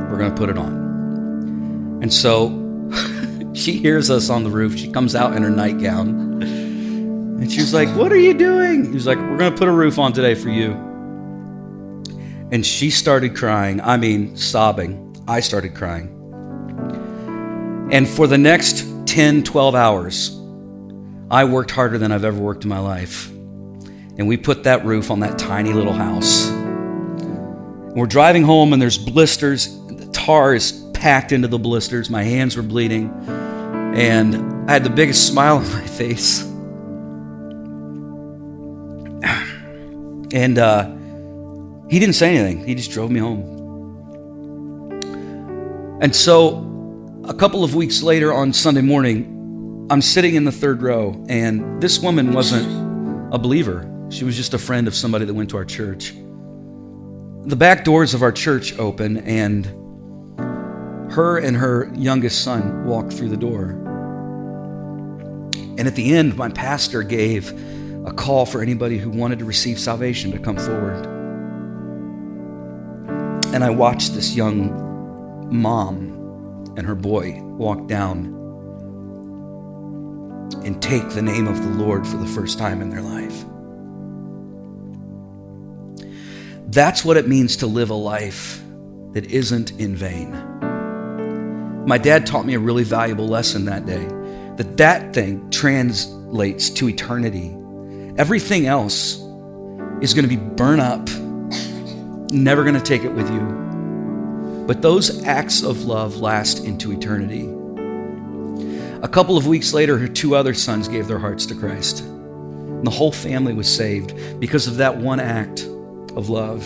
We're 0.10 0.18
going 0.18 0.32
to 0.32 0.38
put 0.38 0.50
it 0.50 0.58
on. 0.58 2.00
And 2.02 2.12
so 2.12 2.50
she 3.54 3.74
hears 3.74 4.10
us 4.10 4.30
on 4.30 4.44
the 4.44 4.50
roof. 4.50 4.78
She 4.78 4.92
comes 4.92 5.16
out 5.16 5.36
in 5.36 5.44
her 5.44 5.50
nightgown. 5.50 6.42
And 6.44 7.52
she 7.52 7.62
was 7.62 7.74
like, 7.74 7.90
What 7.96 8.12
are 8.12 8.18
you 8.18 8.34
doing? 8.34 8.86
He 8.86 8.92
was 8.92 9.08
like, 9.08 9.18
We're 9.18 9.38
going 9.38 9.52
to 9.52 9.58
put 9.58 9.68
a 9.68 9.72
roof 9.72 9.98
on 9.98 10.14
today 10.14 10.36
for 10.36 10.50
you. 10.50 10.74
And 12.52 12.66
she 12.66 12.90
started 12.90 13.36
crying. 13.36 13.82
I 13.82 13.98
mean, 13.98 14.36
sobbing. 14.36 15.16
I 15.28 15.40
started 15.40 15.76
crying. 15.76 16.16
And 17.92 18.08
for 18.08 18.28
the 18.28 18.38
next 18.38 18.86
10, 19.08 19.44
12 19.44 19.76
hours, 19.76 20.36
I 21.32 21.46
worked 21.46 21.72
harder 21.72 21.98
than 21.98 22.12
I've 22.12 22.26
ever 22.26 22.40
worked 22.40 22.64
in 22.64 22.70
my 22.70 22.80
life. 22.80 23.30
And 23.30 24.28
we 24.28 24.36
put 24.38 24.64
that 24.64 24.86
roof 24.86 25.12
on 25.12 25.22
that 25.22 25.40
tiny 25.40 25.74
little 25.74 25.94
house. 25.94 26.50
We're 27.96 28.06
driving 28.06 28.44
home, 28.44 28.74
and 28.74 28.82
there's 28.82 28.98
blisters. 28.98 29.76
The 29.88 30.08
tar 30.12 30.54
is 30.54 30.72
packed 31.00 31.32
into 31.32 31.48
the 31.48 31.58
blisters. 31.58 32.10
My 32.10 32.24
hands 32.24 32.58
were 32.58 32.64
bleeding. 32.64 33.10
And 33.96 34.70
I 34.70 34.74
had 34.74 34.84
the 34.84 34.90
biggest 34.90 35.28
smile 35.28 35.58
on 35.66 35.72
my 35.72 35.88
face. 35.88 36.44
And 40.32 40.60
uh, 40.60 40.86
he 41.90 42.00
didn't 42.00 42.14
say 42.16 42.38
anything, 42.38 42.68
he 42.68 42.76
just 42.76 42.92
drove 42.92 43.10
me 43.10 43.20
home. 43.20 43.58
And 46.02 46.16
so, 46.16 46.66
a 47.26 47.34
couple 47.34 47.64
of 47.64 47.74
weeks 47.76 48.04
later 48.04 48.32
on 48.32 48.54
Sunday 48.54 48.82
morning, 48.82 49.88
I'm 49.90 50.02
sitting 50.02 50.36
in 50.36 50.44
the 50.44 50.52
third 50.52 50.84
row, 50.84 51.26
and 51.28 51.82
this 51.82 52.00
woman 52.00 52.32
wasn't 52.32 53.34
a 53.34 53.40
believer. 53.40 53.90
She 54.10 54.24
was 54.24 54.36
just 54.36 54.54
a 54.54 54.60
friend 54.60 54.88
of 54.88 54.94
somebody 54.94 55.26
that 55.26 55.34
went 55.34 55.50
to 55.50 55.58
our 55.58 55.66
church. 55.66 56.14
The 57.46 57.56
back 57.56 57.84
doors 57.84 58.14
of 58.14 58.22
our 58.22 58.32
church 58.32 58.78
open, 58.78 59.18
and 59.18 59.79
her 61.12 61.38
and 61.38 61.58
her 61.58 61.92
youngest 61.96 62.44
son 62.44 62.86
walked 62.86 63.14
through 63.14 63.30
the 63.30 63.38
door. 63.38 63.70
And 65.78 65.88
at 65.88 65.96
the 65.96 66.14
end, 66.14 66.36
my 66.36 66.50
pastor 66.50 67.04
gave 67.04 67.52
a 68.06 68.12
call 68.12 68.46
for 68.46 68.62
anybody 68.62 68.98
who 68.98 69.10
wanted 69.10 69.40
to 69.40 69.46
receive 69.46 69.80
salvation 69.80 70.32
to 70.32 70.40
come 70.40 70.58
forward. 70.58 71.06
And 73.54 73.64
I 73.64 73.70
watched 73.70 74.14
this 74.14 74.36
young 74.36 75.50
mom 75.52 76.74
and 76.78 76.86
her 76.86 76.96
boy 76.96 77.42
walk 77.42 77.88
down 77.88 78.36
and 80.64 80.82
take 80.82 81.10
the 81.10 81.22
name 81.22 81.48
of 81.48 81.62
the 81.64 81.70
Lord 81.84 82.06
for 82.06 82.18
the 82.18 82.28
first 82.28 82.60
time 82.60 82.82
in 82.82 82.90
their 82.90 83.02
life. 83.02 83.46
That's 86.72 87.04
what 87.04 87.18
it 87.18 87.28
means 87.28 87.58
to 87.58 87.68
live 87.68 87.90
a 87.90 87.96
life 87.96 88.62
that 89.14 89.26
isn't 89.32 89.72
in 89.80 89.96
vain. 89.96 90.49
My 91.90 91.98
dad 91.98 92.26
taught 92.28 92.46
me 92.46 92.54
a 92.54 92.60
really 92.60 92.84
valuable 92.84 93.28
lesson 93.28 93.66
that 93.66 93.86
day 93.86 94.06
that 94.58 94.78
that 94.78 95.14
thing 95.14 95.50
translates 95.50 96.70
to 96.70 96.88
eternity 96.88 97.56
Everything 98.20 98.68
else 98.68 99.16
is 100.02 100.14
going 100.14 100.28
to 100.28 100.28
be 100.28 100.36
burnt 100.36 100.82
up, 100.82 101.08
never 102.34 102.64
going 102.64 102.76
to 102.76 102.82
take 102.82 103.06
it 103.06 103.14
with 103.14 103.32
you. 103.32 104.66
But 104.68 104.82
those 104.82 105.24
acts 105.24 105.64
of 105.64 105.86
love 105.86 106.18
last 106.18 106.66
into 106.66 106.92
eternity. 106.92 107.48
A 109.02 109.08
couple 109.08 109.38
of 109.38 109.48
weeks 109.48 109.74
later, 109.74 109.98
her 109.98 110.10
two 110.10 110.36
other 110.36 110.54
sons 110.54 110.90
gave 110.90 111.08
their 111.08 111.18
hearts 111.18 111.46
to 111.46 111.56
Christ. 111.56 112.02
And 112.02 112.86
the 112.86 112.92
whole 112.92 113.14
family 113.14 113.54
was 113.54 113.74
saved 113.74 114.42
because 114.42 114.68
of 114.68 114.76
that 114.78 114.98
one 114.98 115.22
act 115.22 115.62
of 116.18 116.28
love. 116.28 116.66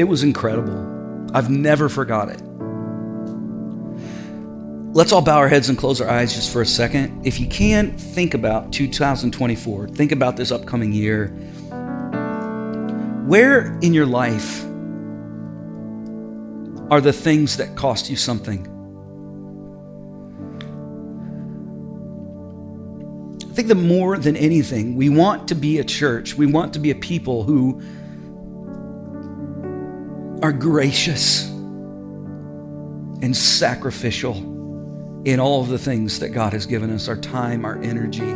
It 0.00 0.04
was 0.04 0.22
incredible. 0.22 1.30
I've 1.34 1.50
never 1.50 1.90
forgot 1.90 2.30
it. 2.30 2.40
Let's 4.92 5.12
all 5.12 5.20
bow 5.20 5.36
our 5.36 5.48
heads 5.48 5.68
and 5.68 5.76
close 5.76 6.00
our 6.00 6.08
eyes 6.08 6.34
just 6.34 6.50
for 6.50 6.62
a 6.62 6.66
second. 6.66 7.26
If 7.26 7.38
you 7.38 7.46
can, 7.46 7.96
think 7.96 8.32
about 8.32 8.72
2024. 8.72 9.88
Think 9.88 10.12
about 10.12 10.36
this 10.36 10.50
upcoming 10.50 10.92
year. 10.92 11.28
Where 13.26 13.78
in 13.80 13.92
your 13.92 14.06
life 14.06 14.64
are 16.90 17.02
the 17.02 17.12
things 17.12 17.58
that 17.58 17.76
cost 17.76 18.08
you 18.08 18.16
something? 18.16 18.66
I 23.42 23.54
think 23.54 23.68
that 23.68 23.74
more 23.74 24.16
than 24.16 24.36
anything, 24.36 24.96
we 24.96 25.10
want 25.10 25.48
to 25.48 25.54
be 25.54 25.80
a 25.80 25.84
church, 25.84 26.34
we 26.34 26.46
want 26.46 26.72
to 26.72 26.78
be 26.78 26.90
a 26.90 26.94
people 26.94 27.44
who 27.44 27.82
are 30.42 30.52
gracious 30.52 31.46
and 33.20 33.36
sacrificial 33.36 34.57
in 35.24 35.40
all 35.40 35.60
of 35.60 35.68
the 35.68 35.78
things 35.78 36.20
that 36.20 36.30
God 36.30 36.52
has 36.52 36.66
given 36.66 36.90
us 36.90 37.08
our 37.08 37.16
time, 37.16 37.64
our 37.64 37.76
energy, 37.82 38.32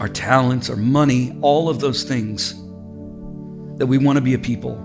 our 0.00 0.08
talents, 0.08 0.68
our 0.68 0.76
money, 0.76 1.36
all 1.40 1.68
of 1.68 1.80
those 1.80 2.04
things 2.04 2.54
that 3.78 3.86
we 3.86 3.98
want 3.98 4.16
to 4.16 4.22
be 4.22 4.34
a 4.34 4.38
people 4.38 4.76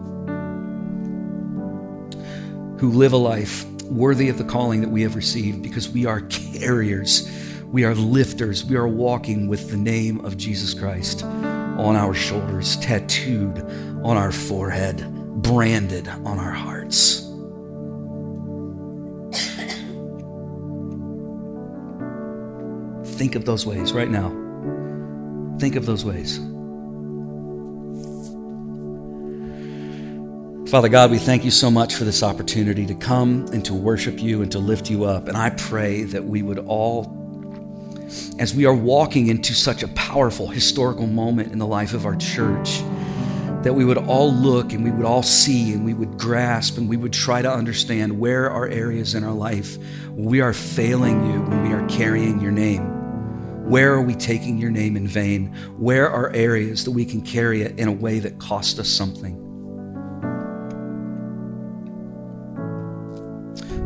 who 2.80 2.92
live 2.92 3.14
a 3.14 3.18
life 3.18 3.66
worthy 3.84 4.30
of 4.30 4.38
the 4.38 4.44
calling 4.44 4.82
that 4.82 4.90
we 4.90 5.02
have 5.02 5.16
received 5.16 5.62
because 5.62 5.90
we 5.90 6.06
are 6.06 6.22
carriers, 6.22 7.30
we 7.68 7.84
are 7.84 7.94
lifters, 7.94 8.66
we 8.66 8.76
are 8.76 8.88
walking 8.88 9.48
with 9.48 9.70
the 9.70 9.78
name 9.78 10.24
of 10.26 10.38
Jesus 10.38 10.74
Christ 10.74 11.24
on 11.24 11.96
our 11.96 12.14
shoulders, 12.14 12.78
tattooed 12.78 13.60
on 14.04 14.18
our 14.18 14.32
forehead, 14.32 15.06
branded 15.42 16.08
on 16.08 16.40
our 16.40 16.52
hearts. 16.52 17.31
Think 23.22 23.36
of 23.36 23.46
those 23.46 23.68
ways 23.68 23.94
right 23.94 24.10
now. 24.10 24.30
Think 25.60 25.76
of 25.76 25.86
those 25.86 26.04
ways. 26.04 26.38
Father 30.72 30.90
God, 30.90 31.12
we 31.12 31.20
thank 31.20 31.46
you 31.46 31.52
so 31.52 31.70
much 31.70 31.94
for 31.94 32.04
this 32.04 32.24
opportunity 32.24 32.84
to 32.88 32.96
come 32.96 33.46
and 33.54 33.64
to 33.66 33.76
worship 33.76 34.20
you 34.20 34.42
and 34.42 34.52
to 34.54 34.58
lift 34.58 34.90
you 34.90 35.04
up. 35.04 35.28
And 35.28 35.38
I 35.38 35.52
pray 35.52 36.02
that 36.06 36.26
we 36.26 36.42
would 36.42 36.58
all, 36.66 37.16
as 38.40 38.56
we 38.56 38.66
are 38.66 38.74
walking 38.74 39.28
into 39.28 39.54
such 39.54 39.84
a 39.84 39.88
powerful 39.90 40.48
historical 40.48 41.06
moment 41.06 41.52
in 41.52 41.60
the 41.60 41.68
life 41.68 41.94
of 41.94 42.08
our 42.08 42.16
church, 42.16 42.82
that 43.62 43.76
we 43.76 43.86
would 43.86 44.00
all 44.00 44.34
look 44.34 44.74
and 44.74 44.84
we 44.84 44.90
would 44.90 45.06
all 45.06 45.22
see 45.22 45.74
and 45.74 45.86
we 45.86 45.94
would 45.94 46.18
grasp 46.18 46.80
and 46.80 46.90
we 46.90 46.98
would 46.98 47.14
try 47.14 47.44
to 47.44 47.52
understand 47.52 48.20
where 48.20 48.50
are 48.50 48.68
areas 48.68 49.14
in 49.14 49.24
our 49.24 49.32
life 49.32 49.78
we 50.16 50.42
are 50.42 50.54
failing 50.54 51.32
you 51.32 51.42
when 51.42 51.70
we 51.70 51.72
are 51.72 51.88
carrying 51.88 52.42
your 52.42 52.52
name 52.52 52.91
Where 53.72 53.94
are 53.94 54.02
we 54.02 54.16
taking 54.16 54.58
your 54.58 54.70
name 54.70 54.98
in 54.98 55.08
vain? 55.08 55.56
Where 55.78 56.12
are 56.12 56.30
areas 56.34 56.84
that 56.84 56.92
we 56.92 57.06
can 57.06 57.22
carry 57.22 57.62
it 57.62 57.80
in 57.80 57.88
a 57.88 57.92
way 57.94 58.20
that 58.20 58.38
cost 58.38 58.80
us 58.80 58.90
something? 58.90 59.38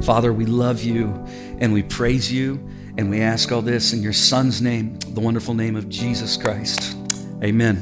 Father, 0.01 0.33
we 0.33 0.47
love 0.47 0.81
you 0.81 1.13
and 1.59 1.71
we 1.71 1.83
praise 1.83 2.33
you 2.33 2.67
and 2.97 3.11
we 3.11 3.21
ask 3.21 3.51
all 3.51 3.61
this 3.61 3.93
in 3.93 4.01
your 4.01 4.11
Son's 4.11 4.59
name, 4.59 4.97
the 5.09 5.21
wonderful 5.21 5.53
name 5.53 5.75
of 5.75 5.87
Jesus 5.87 6.35
Christ. 6.35 6.97
Amen. 7.43 7.77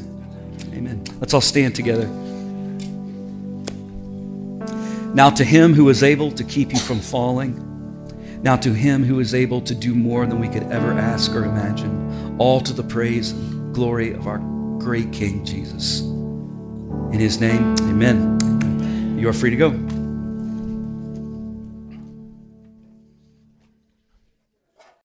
Amen. 0.73 1.05
Let's 1.21 1.33
all 1.33 1.39
stand 1.39 1.73
together. 1.73 2.07
Now, 5.13 5.29
to 5.29 5.45
him 5.45 5.73
who 5.73 5.87
is 5.87 6.03
able 6.03 6.33
to 6.33 6.43
keep 6.43 6.73
you 6.73 6.79
from 6.79 6.99
falling, 6.99 7.72
now 8.43 8.57
to 8.57 8.73
him 8.73 9.03
who 9.05 9.19
is 9.19 9.33
able 9.33 9.61
to 9.61 9.73
do 9.73 9.95
more 9.95 10.25
than 10.25 10.39
we 10.39 10.49
could 10.49 10.63
ever 10.63 10.91
ask 10.91 11.31
or 11.31 11.45
imagine, 11.45 12.35
all 12.37 12.59
to 12.59 12.73
the 12.73 12.83
praise 12.83 13.31
and 13.31 13.73
glory 13.73 14.11
of 14.11 14.27
our 14.27 14.39
great 14.79 15.11
King 15.13 15.45
Jesus. 15.45 16.01
In 16.01 17.19
his 17.19 17.39
name, 17.39 17.73
amen. 17.83 19.17
You 19.17 19.29
are 19.29 19.33
free 19.33 19.49
to 19.49 19.55
go. 19.55 19.92